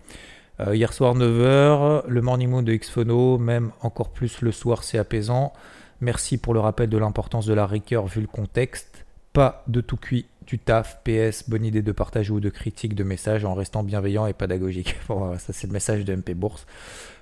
Euh, 0.61 0.77
hier 0.77 0.93
soir 0.93 1.17
9h, 1.17 2.05
le 2.07 2.23
morning 2.23 2.49
moon 2.49 2.63
de 2.63 2.75
Xphono, 2.75 3.39
même 3.39 3.73
encore 3.81 4.11
plus 4.11 4.41
le 4.41 4.53
soir, 4.53 4.85
c'est 4.85 4.99
apaisant. 4.99 5.53
Merci 6.01 6.39
pour 6.39 6.55
le 6.55 6.61
rappel 6.61 6.89
de 6.89 6.99
l'importance 6.99 7.47
de 7.47 7.55
la 7.55 7.67
rigueur 7.67 8.07
vu 8.07 8.21
le 8.21 8.27
contexte. 8.27 9.05
Pas 9.33 9.65
de 9.67 9.81
tout 9.81 9.97
cuit, 9.97 10.27
du 10.47 10.59
taf, 10.59 11.01
PS, 11.05 11.49
bonne 11.49 11.65
idée 11.65 11.83
de 11.83 11.93
partage 11.93 12.31
ou 12.31 12.41
de 12.41 12.49
critique 12.49 12.95
de 12.95 13.05
messages 13.05 13.45
en 13.45 13.55
restant 13.55 13.83
bienveillant 13.83 14.27
et 14.27 14.33
pédagogique. 14.33 14.97
Bon, 15.09 15.37
ça 15.39 15.53
c'est 15.53 15.67
le 15.67 15.73
message 15.73 16.05
de 16.05 16.15
MP 16.15 16.35
Bourse. 16.35 16.67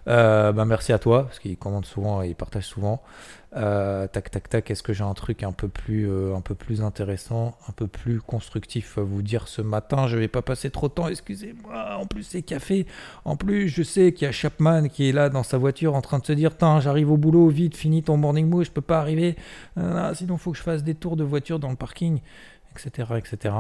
Euh, 0.09 0.53
bah, 0.53 0.65
merci 0.65 0.93
à 0.93 0.99
toi, 0.99 1.25
parce 1.25 1.39
qu'il 1.39 1.57
commande 1.57 1.87
souvent 1.87 2.23
et 2.23 2.29
il 2.29 2.35
partage 2.35 2.65
souvent. 2.65 3.03
Euh, 3.55 4.07
tac, 4.07 4.31
tac, 4.31 4.49
tac. 4.49 4.71
Est-ce 4.71 4.83
que 4.83 4.93
j'ai 4.93 5.05
un 5.05 5.15
truc 5.15 5.43
un 5.43 5.53
peu 5.53 5.69
plus, 5.69 6.09
euh, 6.09 6.35
un 6.35 6.41
peu 6.41 6.55
plus 6.55 6.83
intéressant, 6.83 7.55
un 7.69 7.73
peu 7.73 7.87
plus 7.87 8.21
constructif 8.21 8.99
à 8.99 9.03
vous 9.03 9.23
dire 9.23 9.47
ce 9.47 9.63
matin? 9.63 10.07
Je 10.07 10.17
vais 10.17 10.29
pas 10.29 10.43
passer 10.43 10.71
trop 10.71 10.89
de 10.89 10.95
temps, 10.95 11.09
excusez-moi. 11.09 11.99
En 11.99 12.07
plus, 12.07 12.23
c'est 12.23 12.43
café. 12.43 12.87
En 13.25 13.37
plus, 13.37 13.69
je 13.69 13.83
sais 13.83 14.13
qu'il 14.13 14.25
y 14.25 14.29
a 14.29 14.33
Chapman 14.33 14.89
qui 14.89 15.09
est 15.09 15.13
là 15.13 15.29
dans 15.29 15.43
sa 15.43 15.59
voiture 15.59 15.95
en 15.95 16.01
train 16.01 16.19
de 16.19 16.27
se 16.27 16.33
dire 16.33 16.57
Tiens, 16.57 16.81
j'arrive 16.81 17.11
au 17.11 17.17
boulot, 17.17 17.49
vite, 17.49 17.77
finis 17.77 18.03
ton 18.03 18.17
morning 18.17 18.49
mood, 18.49 18.65
je 18.65 18.71
peux 18.71 18.81
pas 18.81 18.99
arriver. 18.99 19.37
Sinon, 19.77 20.15
sinon, 20.15 20.37
faut 20.39 20.53
que 20.53 20.59
je 20.59 20.63
fasse 20.63 20.83
des 20.83 20.95
tours 20.95 21.17
de 21.17 21.25
voiture 21.25 21.59
dans 21.59 21.71
le 21.71 21.77
parking, 21.77 22.21
etc. 22.77 23.13
etc. 23.17 23.55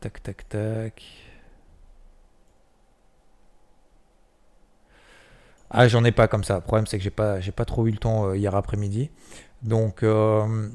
tac, 0.00 0.22
tac, 0.22 0.48
tac. 0.48 1.02
Ah, 5.70 5.86
j'en 5.88 6.04
ai 6.04 6.12
pas 6.12 6.28
comme 6.28 6.44
ça. 6.44 6.56
Le 6.56 6.60
problème, 6.62 6.86
c'est 6.86 6.98
que 6.98 7.04
j'ai 7.04 7.10
pas, 7.10 7.40
j'ai 7.40 7.52
pas 7.52 7.64
trop 7.64 7.86
eu 7.86 7.90
le 7.90 7.98
temps 7.98 8.28
euh, 8.28 8.36
hier 8.36 8.54
après-midi. 8.54 9.10
Donc, 9.62 10.02
euh, 10.02 10.68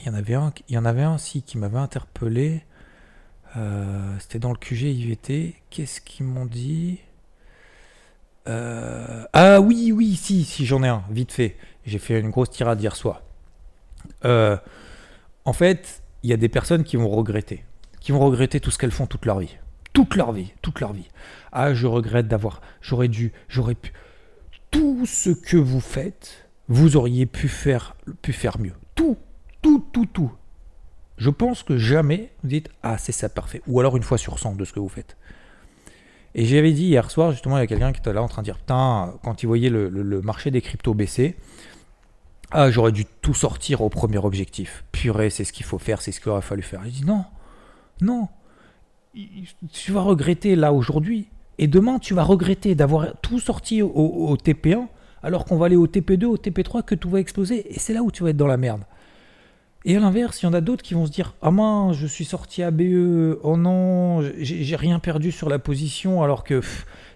il 0.00 0.06
y 0.06 0.10
en 0.10 0.14
avait 0.14 0.34
un, 0.34 0.52
il 0.68 0.74
y 0.74 0.78
en 0.78 0.84
avait 0.84 1.02
un 1.02 1.14
aussi 1.14 1.42
qui 1.42 1.58
m'avait 1.58 1.78
interpellé. 1.78 2.64
Euh, 3.56 4.16
c'était 4.20 4.38
dans 4.38 4.50
le 4.50 4.58
QG 4.58 4.82
IVT. 4.82 5.54
Qu'est-ce 5.70 6.00
qu'ils 6.00 6.26
m'ont 6.26 6.46
dit? 6.46 7.00
Ah 8.46 9.60
oui, 9.60 9.92
oui, 9.92 10.16
si, 10.16 10.44
si, 10.44 10.64
j'en 10.64 10.82
ai 10.82 10.88
un, 10.88 11.04
vite 11.10 11.32
fait. 11.32 11.56
J'ai 11.84 11.98
fait 11.98 12.18
une 12.18 12.30
grosse 12.30 12.50
tirade 12.50 12.80
hier 12.80 12.96
soir. 12.96 13.20
En 14.24 15.52
fait, 15.52 16.02
il 16.22 16.30
y 16.30 16.32
a 16.32 16.36
des 16.36 16.48
personnes 16.48 16.84
qui 16.84 16.96
vont 16.96 17.08
regretter, 17.08 17.64
qui 18.00 18.12
vont 18.12 18.20
regretter 18.20 18.60
tout 18.60 18.70
ce 18.70 18.78
qu'elles 18.78 18.90
font 18.90 19.06
toute 19.06 19.24
leur 19.24 19.38
vie 19.38 19.56
toute 19.98 20.14
leur 20.14 20.30
vie, 20.30 20.52
toute 20.62 20.78
leur 20.78 20.92
vie. 20.92 21.08
Ah, 21.50 21.74
je 21.74 21.88
regrette 21.88 22.28
d'avoir, 22.28 22.60
j'aurais 22.80 23.08
dû, 23.08 23.32
j'aurais 23.48 23.74
pu. 23.74 23.92
Tout 24.70 25.06
ce 25.06 25.30
que 25.30 25.56
vous 25.56 25.80
faites, 25.80 26.46
vous 26.68 26.96
auriez 26.96 27.26
pu 27.26 27.48
faire, 27.48 27.96
pu 28.22 28.32
faire 28.32 28.60
mieux. 28.60 28.74
Tout, 28.94 29.16
tout, 29.60 29.84
tout, 29.92 30.06
tout. 30.06 30.30
Je 31.16 31.30
pense 31.30 31.64
que 31.64 31.78
jamais 31.78 32.30
vous 32.44 32.50
dites 32.50 32.68
ah 32.84 32.96
c'est 32.96 33.10
ça 33.10 33.28
parfait. 33.28 33.60
Ou 33.66 33.80
alors 33.80 33.96
une 33.96 34.04
fois 34.04 34.18
sur 34.18 34.38
100 34.38 34.54
de 34.54 34.64
ce 34.64 34.72
que 34.72 34.78
vous 34.78 34.88
faites. 34.88 35.16
Et 36.36 36.44
j'avais 36.44 36.70
dit 36.70 36.84
hier 36.84 37.10
soir 37.10 37.32
justement 37.32 37.56
il 37.56 37.62
y 37.62 37.64
a 37.64 37.66
quelqu'un 37.66 37.92
qui 37.92 37.98
était 37.98 38.12
là 38.12 38.22
en 38.22 38.28
train 38.28 38.42
de 38.42 38.44
dire 38.44 38.58
putain 38.58 39.14
quand 39.24 39.42
il 39.42 39.46
voyait 39.46 39.70
le, 39.70 39.88
le 39.88 40.20
marché 40.20 40.52
des 40.52 40.60
cryptos 40.60 40.94
baisser. 40.94 41.34
Ah, 42.50 42.70
j'aurais 42.70 42.92
dû 42.92 43.04
tout 43.04 43.34
sortir 43.34 43.82
au 43.82 43.90
premier 43.90 44.18
objectif. 44.18 44.84
Purée, 44.90 45.30
c'est 45.30 45.44
ce 45.44 45.52
qu'il 45.52 45.66
faut 45.66 45.78
faire, 45.78 46.00
c'est 46.00 46.12
ce 46.12 46.20
qu'il 46.20 46.30
aurait 46.30 46.40
fallu 46.40 46.62
faire. 46.62 46.82
Je 46.84 46.90
dis 46.90 47.04
non, 47.04 47.24
non, 48.00 48.28
tu 49.72 49.92
vas 49.92 50.00
regretter 50.00 50.56
là 50.56 50.72
aujourd'hui. 50.72 51.28
Et 51.58 51.66
demain, 51.66 51.98
tu 51.98 52.14
vas 52.14 52.22
regretter 52.22 52.74
d'avoir 52.74 53.20
tout 53.20 53.40
sorti 53.40 53.82
au, 53.82 54.36
TP1 54.36 54.86
alors 55.22 55.44
qu'on 55.44 55.56
va 55.56 55.66
aller 55.66 55.76
au 55.76 55.88
TP2, 55.88 56.24
au 56.26 56.36
TP3, 56.36 56.84
que 56.84 56.94
tout 56.94 57.10
va 57.10 57.18
exploser. 57.18 57.74
Et 57.74 57.78
c'est 57.80 57.92
là 57.92 58.02
où 58.02 58.12
tu 58.12 58.22
vas 58.22 58.30
être 58.30 58.36
dans 58.36 58.46
la 58.46 58.56
merde. 58.56 58.82
Et 59.84 59.96
à 59.96 60.00
l'inverse, 60.00 60.42
il 60.42 60.46
y 60.46 60.48
en 60.48 60.52
a 60.52 60.60
d'autres 60.60 60.82
qui 60.82 60.94
vont 60.94 61.06
se 61.06 61.10
dire 61.10 61.34
Ah 61.42 61.50
mince, 61.50 61.96
je 61.96 62.06
suis 62.06 62.24
sorti 62.24 62.62
à 62.62 62.70
BE, 62.70 63.38
oh 63.42 63.56
non, 63.56 64.22
j'ai 64.38 64.76
rien 64.76 64.98
perdu 65.00 65.32
sur 65.32 65.48
la 65.48 65.58
position 65.58 66.22
alors 66.22 66.44
que 66.44 66.60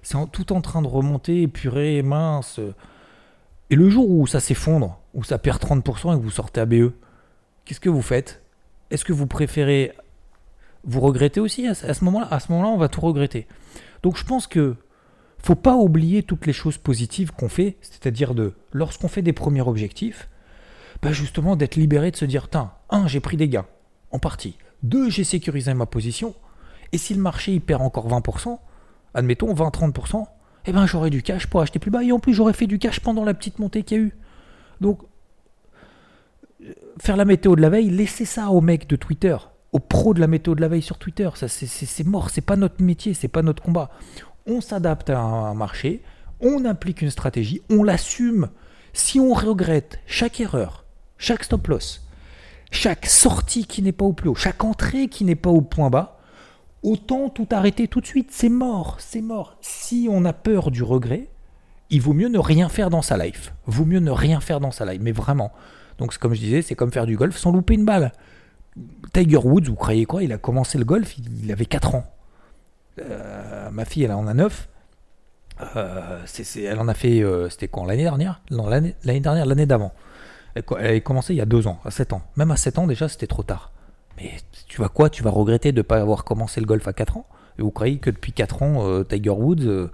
c'est 0.03 0.19
tout 0.33 0.53
en 0.53 0.61
train 0.61 0.83
de 0.83 0.89
remonter, 0.89 1.47
purée, 1.47 2.03
mince. 2.03 2.61
Et 3.71 3.77
le 3.77 3.89
jour 3.89 4.11
où 4.11 4.27
ça 4.27 4.41
s'effondre, 4.41 5.02
où 5.15 5.25
ça 5.25 5.39
perd 5.39 5.63
30% 5.63 6.15
et 6.15 6.19
que 6.19 6.23
vous 6.23 6.31
sortez 6.31 6.61
à 6.61 6.67
BE, 6.67 6.93
qu'est-ce 7.65 7.81
que 7.81 7.89
vous 7.89 8.03
faites? 8.03 8.43
Est-ce 8.91 9.05
que 9.05 9.13
vous 9.13 9.27
préférez 9.27 9.93
vous 10.85 11.01
regretter 11.01 11.41
aussi 11.41 11.67
à 11.67 11.75
ce 11.75 12.05
moment-là? 12.05 12.29
À 12.31 12.41
ce 12.41 12.51
moment-là, 12.53 12.69
on 12.69 12.79
va 12.79 12.89
tout 12.89 13.01
regretter. 13.01 13.47
Donc 14.03 14.17
je 14.17 14.25
pense 14.25 14.47
que 14.47 14.77
faut 15.39 15.55
pas 15.55 15.75
oublier 15.75 16.23
toutes 16.23 16.47
les 16.47 16.53
choses 16.53 16.79
positives 16.79 17.33
qu'on 17.33 17.49
fait, 17.49 17.77
c'est-à-dire 17.81 18.35
de 18.35 18.55
lorsqu'on 18.73 19.09
fait 19.09 19.23
des 19.23 19.33
premiers 19.33 19.63
objectifs, 19.63 20.29
bah 21.03 21.13
justement 21.13 21.57
d'être 21.57 21.77
libéré 21.77 22.11
de 22.11 22.17
se 22.17 22.25
dire 22.25 22.49
tiens, 22.49 22.73
un, 22.91 23.09
j'ai 23.09 23.21
pris 23.21 23.37
des 23.37 23.49
gains 23.49 23.67
en 24.13 24.19
partie. 24.19 24.57
Deux, 24.83 25.11
j'ai 25.11 25.25
sécurisé 25.25 25.75
ma 25.75 25.87
position. 25.87 26.35
Et 26.93 26.99
si 26.99 27.15
le 27.15 27.21
marché 27.21 27.53
il 27.53 27.61
perd 27.61 27.83
encore 27.83 28.09
20%, 28.09 28.59
admettons 29.15 29.53
20-30%, 29.53 30.27
eh 30.67 30.73
ben 30.73 30.87
j'aurai 30.87 31.11
du 31.11 31.23
cash 31.23 31.47
pour 31.47 31.61
acheter 31.61 31.79
plus 31.79 31.91
bas. 31.91 32.03
Et 32.05 32.13
en 32.13 32.19
plus, 32.19 32.35
j'aurais 32.35 32.53
fait 32.53 32.67
du 32.67 32.79
cash 32.79 33.01
pendant 33.01 33.25
la 33.25 33.35
petite 33.35 33.59
montée 33.59 33.83
qu'il 33.83 33.99
y 33.99 34.01
a 34.01 34.05
eu. 34.05 34.15
Donc, 34.83 34.99
faire 36.99 37.17
la 37.17 37.25
météo 37.25 37.57
de 37.57 37.63
la 37.63 37.71
veille, 37.71 37.89
laissez 37.89 38.25
ça 38.25 38.51
aux 38.51 38.61
mecs 38.61 38.89
de 38.89 38.97
Twitter, 38.97 39.37
aux 39.73 39.79
pros 39.79 40.13
de 40.13 40.21
la 40.21 40.27
météo 40.27 40.55
de 40.55 40.61
la 40.61 40.69
veille 40.69 40.83
sur 40.83 40.99
Twitter. 40.99 41.31
Ça, 41.35 41.49
c'est 41.49 42.07
mort, 42.07 42.31
c'est 42.31 42.43
pas 42.43 42.57
notre 42.57 42.83
métier, 42.83 43.15
c'est 43.15 43.29
pas 43.29 43.43
notre 43.43 43.63
combat. 43.63 43.91
On 44.47 44.61
s'adapte 44.61 45.09
à 45.09 45.21
un 45.21 45.55
marché, 45.55 46.03
on 46.41 46.65
applique 46.65 47.01
une 47.01 47.11
stratégie, 47.11 47.63
on 47.71 47.83
l'assume. 47.83 48.51
Si 48.93 49.21
on 49.21 49.33
regrette 49.33 50.01
chaque 50.07 50.41
erreur, 50.41 50.85
chaque 51.17 51.45
stop 51.45 51.69
loss, 51.69 52.07
chaque 52.71 53.07
sortie 53.07 53.67
qui 53.67 53.81
n'est 53.83 53.93
pas 53.93 54.05
au 54.05 54.13
plus 54.13 54.29
haut, 54.29 54.35
chaque 54.35 54.65
entrée 54.65 55.09
qui 55.09 55.25
n'est 55.25 55.37
pas 55.37 55.51
au 55.51 55.63
point 55.63 55.89
bas, 55.89 56.19
autant 56.83 57.29
tout 57.29 57.47
arrêter 57.53 57.87
tout 57.87 58.01
de 58.01 58.07
suite. 58.07 58.31
C'est 58.33 58.49
mort, 58.49 58.97
c'est 58.99 59.23
mort. 59.23 59.57
Si 59.61 60.09
on 60.11 60.25
a 60.25 60.33
peur 60.33 60.71
du 60.71 60.83
regret, 60.83 61.29
il 61.91 62.01
vaut 62.01 62.15
mieux 62.15 62.29
ne 62.29 62.39
rien 62.39 62.69
faire 62.69 62.91
dans 62.91 63.03
sa 63.03 63.17
life. 63.17 63.53
Vaut 63.67 63.85
mieux 63.85 64.01
ne 64.01 64.11
rien 64.11 64.41
faire 64.41 64.61
dans 64.61 64.71
sa 64.71 64.85
life, 64.91 65.01
mais 65.03 65.13
vraiment. 65.13 65.53
Donc, 65.99 66.17
comme 66.19 66.35
je 66.35 66.41
disais, 66.41 66.63
c'est 66.63 66.75
comme 66.75 66.93
faire 66.93 67.07
du 67.07 67.17
golf 67.17 67.37
sans 67.37 67.53
louper 67.53 67.75
une 67.75 67.85
balle. 67.85 68.13
Tiger 69.13 69.37
Woods, 69.37 69.67
vous 69.67 69.75
croyez 69.75 70.07
quoi? 70.07 70.23
Il 70.23 70.33
a 70.33 70.39
commencé 70.39 70.79
le 70.79 70.85
golf, 70.85 71.17
il 71.19 71.53
avait 71.53 71.67
4 71.67 71.95
ans. 71.95 72.05
Euh, 73.01 73.71
ma 73.71 73.85
fille, 73.85 74.05
elle 74.05 74.13
en 74.13 74.27
a 74.27 74.35
9. 74.35 74.69
Euh, 75.77 76.19
elle 76.57 76.81
en 76.81 76.89
a 76.89 76.95
fait, 76.95 77.23
euh, 77.23 77.49
c'était 77.51 77.69
quand? 77.69 77.85
L'année 77.85 78.03
dernière? 78.03 78.41
L'année 78.51 79.21
dernière, 79.21 79.47
l'année 79.47 79.67
d'avant. 79.67 79.93
Elle, 80.55 80.65
elle, 80.81 80.97
a 80.97 81.01
commencé 81.01 81.35
il 81.35 81.37
y 81.37 81.43
a 81.43 81.47
2 81.47 81.67
ans, 81.67 81.81
à 81.85 81.91
7 81.91 82.15
ans. 82.15 82.23
Même 82.37 82.51
à 82.51 82.57
7 82.57 82.79
ans, 82.79 82.87
déjà, 82.87 83.09
c'était 83.09 83.27
trop 83.27 83.43
tard. 83.43 83.73
Mais 84.17 84.33
tu 84.67 84.81
vas 84.81 84.89
quoi? 84.89 85.11
Tu 85.11 85.23
vas 85.23 85.31
regretter 85.31 85.73
de 85.73 85.79
ne 85.79 85.83
pas 85.83 86.01
avoir 86.01 86.25
commencé 86.25 86.61
le 86.61 86.67
golf 86.67 86.87
à 86.89 86.93
4 86.93 87.19
ans? 87.19 87.27
Vous 87.59 87.71
croyez 87.71 87.99
que 87.99 88.11
depuis 88.11 88.33
4 88.33 88.63
ans, 88.63 88.87
euh, 88.87 89.05
Tiger 89.05 89.31
Woods, 89.31 89.67
euh, 89.67 89.91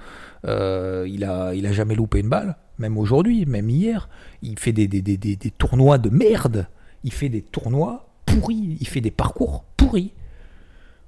euh, 0.47 1.07
il, 1.09 1.25
a, 1.25 1.55
il 1.55 1.67
a 1.67 1.73
jamais 1.73 1.95
loupé 1.95 2.21
une 2.21 2.29
balle 2.29 2.57
Même 2.79 2.97
aujourd'hui, 2.99 3.47
même 3.47 3.69
hier. 3.69 4.09
Il 4.43 4.59
fait 4.59 4.73
des, 4.73 4.87
des, 4.87 5.03
des, 5.03 5.17
des, 5.17 5.51
tournois 5.51 5.99
de 5.99 6.11
merde. 6.11 6.69
Il 7.05 7.13
fait 7.13 7.29
des 7.29 7.43
tournois 7.43 8.09
pourris. 8.27 8.77
Il 8.81 8.87
fait 8.87 9.01
des 9.01 9.11
parcours 9.11 9.65
pourris. 9.77 10.13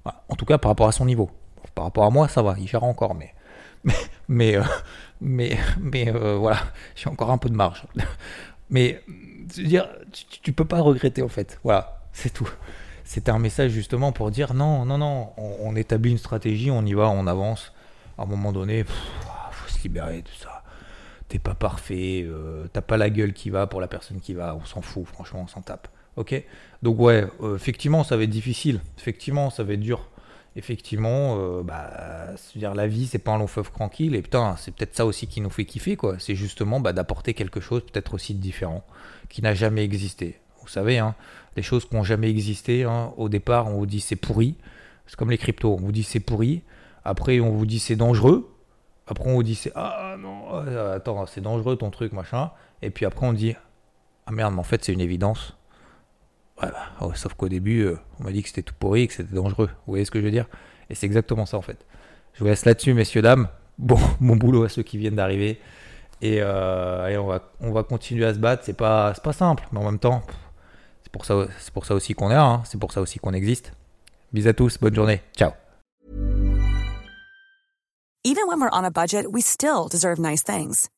En 0.05 0.35
tout 0.35 0.45
cas, 0.45 0.59
par 0.59 0.71
rapport 0.71 0.89
à 0.89 0.93
son 0.93 1.05
niveau. 1.05 1.31
Par 1.75 1.85
rapport 1.85 2.05
à 2.05 2.11
moi, 2.11 2.29
ça 2.29 2.43
va. 2.43 2.57
Il 2.59 2.67
gère 2.67 2.85
encore, 2.85 3.15
mais. 3.15 3.35
Mais, 4.29 4.57
mais, 5.21 5.59
mais, 5.81 6.09
voilà, 6.13 6.61
j'ai 6.95 7.09
encore 7.09 7.33
un 7.33 7.39
peu 7.39 7.49
de 7.49 7.57
marge. 7.57 7.85
Mais, 8.71 9.03
dire, 9.57 9.89
tu, 10.13 10.25
tu 10.41 10.53
peux 10.53 10.65
pas 10.65 10.81
regretter 10.81 11.23
en 11.23 11.29
fait. 11.29 11.59
Voilà, 11.65 12.01
c'est 12.13 12.33
tout 12.33 12.49
c'était 13.11 13.33
un 13.33 13.41
message 13.41 13.73
justement 13.73 14.13
pour 14.13 14.31
dire 14.31 14.55
non, 14.55 14.85
non, 14.85 14.97
non, 14.97 15.31
on, 15.37 15.75
établit 15.75 16.13
une 16.13 16.19
stratégie, 16.19 16.71
on 16.71 16.87
y 16.87 16.93
va, 16.93 17.09
on 17.09 17.27
avance. 17.27 17.73
À 18.17 18.23
un 18.23 18.27
moment 18.27 18.53
donné, 18.53 18.79
il 18.79 18.85
faut 18.85 19.69
se 19.69 19.83
libérer 19.83 20.23
de 20.23 20.29
ça. 20.41 20.63
T'es 21.27 21.41
pas 21.41 21.55
parfait, 21.55 22.25
euh, 22.25 22.69
t'as 22.73 22.83
pas 22.83 22.97
la 22.97 23.11
gueule 23.11 23.33
qui 23.33 23.51
va 23.51 23.67
pour 23.67 23.81
la 23.81 23.89
personne 23.89 24.21
qui 24.21 24.33
va, 24.33 24.55
on 24.55 24.65
s'en 24.65 24.81
fout, 24.81 25.07
franchement, 25.07 25.41
on 25.43 25.49
s'en 25.49 25.61
tape. 25.61 25.89
Ok? 26.15 26.41
Donc 26.83 27.01
ouais, 27.01 27.27
euh, 27.43 27.57
effectivement, 27.57 28.05
ça 28.05 28.17
va 28.17 28.23
être 28.23 28.31
difficile. 28.31 28.81
Effectivement, 28.97 29.51
ça 29.51 29.65
va 29.65 29.73
être 29.73 29.81
dur. 29.81 30.09
Effectivement, 30.55 31.37
euh, 31.37 31.65
bah, 31.65 32.29
dire 32.55 32.77
la 32.77 32.87
vie, 32.87 33.09
c'est 33.09 33.19
pas 33.19 33.33
un 33.33 33.39
long 33.39 33.49
fleuve 33.49 33.73
tranquille. 33.73 34.15
Et 34.15 34.23
putain, 34.23 34.55
c'est 34.57 34.73
peut-être 34.73 34.95
ça 34.95 35.05
aussi 35.05 35.27
qui 35.27 35.41
nous 35.41 35.51
fait 35.51 35.65
kiffer, 35.65 35.97
quoi. 35.97 36.15
C'est 36.21 36.37
justement 36.37 36.79
bah, 36.79 36.93
d'apporter 36.93 37.35
quelque 37.35 37.59
chose, 37.59 37.83
peut-être 37.85 38.15
aussi 38.15 38.37
de 38.37 38.41
différent, 38.41 38.85
qui 39.29 39.43
n'a 39.43 39.55
jamais 39.55 39.83
existé. 39.83 40.39
Vous 40.71 40.75
savez, 40.75 40.99
hein, 40.99 41.17
des 41.57 41.63
choses 41.63 41.85
qui 41.85 41.97
n'ont 41.97 42.05
jamais 42.05 42.31
existé. 42.31 42.85
Hein. 42.85 43.13
Au 43.17 43.29
départ, 43.29 43.67
on 43.67 43.73
vous 43.73 43.87
dit 43.87 43.99
c'est 43.99 44.15
pourri. 44.15 44.55
C'est 45.09 45.17
comme 45.17 45.33
les 45.33 45.37
cryptos. 45.37 45.75
On 45.75 45.85
vous 45.85 45.91
dit 45.91 46.05
c'est 46.05 46.21
pourri. 46.21 46.63
Après, 47.05 47.41
on 47.41 47.51
vous 47.51 47.67
dit 47.67 47.81
c'est 47.81 47.97
dangereux. 47.97 48.55
Après, 49.09 49.29
on 49.29 49.35
vous 49.35 49.43
dit 49.43 49.57
c'est 49.57 49.73
ah 49.75 50.15
non, 50.17 50.45
euh, 50.55 50.95
attends, 50.95 51.27
c'est 51.27 51.41
dangereux 51.41 51.75
ton 51.75 51.91
truc, 51.91 52.13
machin. 52.13 52.53
Et 52.83 52.91
puis 52.91 53.05
après, 53.05 53.27
on 53.27 53.33
dit 53.33 53.57
ah 54.27 54.31
merde, 54.31 54.55
mais 54.55 54.61
en 54.61 54.63
fait, 54.63 54.85
c'est 54.85 54.93
une 54.93 55.01
évidence. 55.01 55.57
Bah, 56.63 56.73
sauf 57.17 57.35
qu'au 57.35 57.49
début, 57.49 57.81
euh, 57.81 57.99
on 58.21 58.25
m'a 58.25 58.31
dit 58.31 58.41
que 58.45 58.49
c'était 58.49 58.63
tout 58.63 58.75
pourri, 58.79 59.09
que 59.09 59.15
c'était 59.15 59.35
dangereux. 59.35 59.67
Vous 59.67 59.93
voyez 59.93 60.05
ce 60.05 60.13
que 60.13 60.21
je 60.21 60.25
veux 60.25 60.31
dire? 60.31 60.47
Et 60.89 60.95
c'est 60.95 61.07
exactement 61.07 61.47
ça 61.47 61.57
en 61.57 61.63
fait. 61.63 61.85
Je 62.35 62.45
vous 62.45 62.47
laisse 62.47 62.65
là-dessus, 62.65 62.95
messieurs, 62.95 63.23
dames. 63.23 63.49
Bon, 63.77 63.99
mon 64.21 64.37
boulot 64.37 64.63
à 64.63 64.69
ceux 64.69 64.85
qui 64.85 64.99
viennent 64.99 65.17
d'arriver. 65.17 65.59
Et, 66.23 66.37
euh, 66.41 67.21
on, 67.21 67.27
va, 67.27 67.51
on 67.61 67.73
va 67.73 67.83
continuer 67.83 68.25
à 68.25 68.35
se 68.35 68.39
battre. 68.39 68.63
C'est 68.65 68.77
pas, 68.77 69.15
pas 69.15 69.33
simple, 69.33 69.67
mais 69.73 69.81
en 69.81 69.85
même 69.85 69.99
temps, 69.99 70.23
C'est 71.13 71.73
pour 71.73 71.85
ça, 71.85 71.95
aussi 71.95 72.15
qu'on 72.15 72.31
est 72.31 72.35
là, 72.35 72.45
hein. 72.45 72.63
c'est 72.65 72.79
pour 72.79 72.93
ça 72.93 73.01
aussi 73.01 73.19
qu'on 73.19 73.33
existe. 73.33 73.73
Bisous 74.33 74.49
à 74.49 74.53
tous, 74.53 74.79
bonne 74.79 74.95
journée, 74.95 75.21
ciao. 75.37 75.53
Even 78.23 78.47
when 78.47 78.61
we're 78.61 78.71
on 78.71 78.85
a 78.85 78.91
budget, 78.91 79.33
we 79.33 79.41
still 79.41 79.89
deserve 79.89 80.19
nice 80.19 80.43
things. 80.43 80.89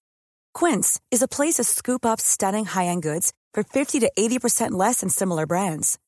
Quince 0.54 1.00
is 1.10 1.22
a 1.22 1.28
place 1.28 1.54
to 1.54 1.64
scoop 1.64 2.04
up 2.04 2.20
stunning 2.20 2.66
high-end 2.66 3.02
goods 3.02 3.32
for 3.54 3.62
50 3.62 4.00
to 4.00 4.10
80% 4.18 4.72
less 4.72 5.00
than 5.00 5.08
similar 5.08 5.46
brands. 5.46 5.98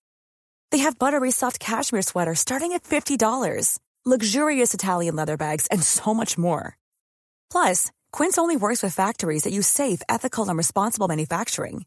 They 0.70 0.78
have 0.78 0.98
buttery 0.98 1.30
soft 1.30 1.60
cashmere 1.60 2.02
sweaters 2.02 2.40
starting 2.40 2.72
at 2.72 2.82
$50, 2.82 3.78
luxurious 4.04 4.74
Italian 4.74 5.14
leather 5.14 5.36
bags, 5.36 5.68
and 5.70 5.82
so 5.82 6.12
much 6.12 6.36
more. 6.36 6.76
Plus, 7.50 7.92
Quince 8.10 8.36
only 8.38 8.56
works 8.56 8.82
with 8.82 8.92
factories 8.94 9.44
that 9.44 9.52
use 9.52 9.68
safe, 9.68 10.02
ethical, 10.08 10.48
and 10.48 10.58
responsible 10.58 11.06
manufacturing. 11.08 11.86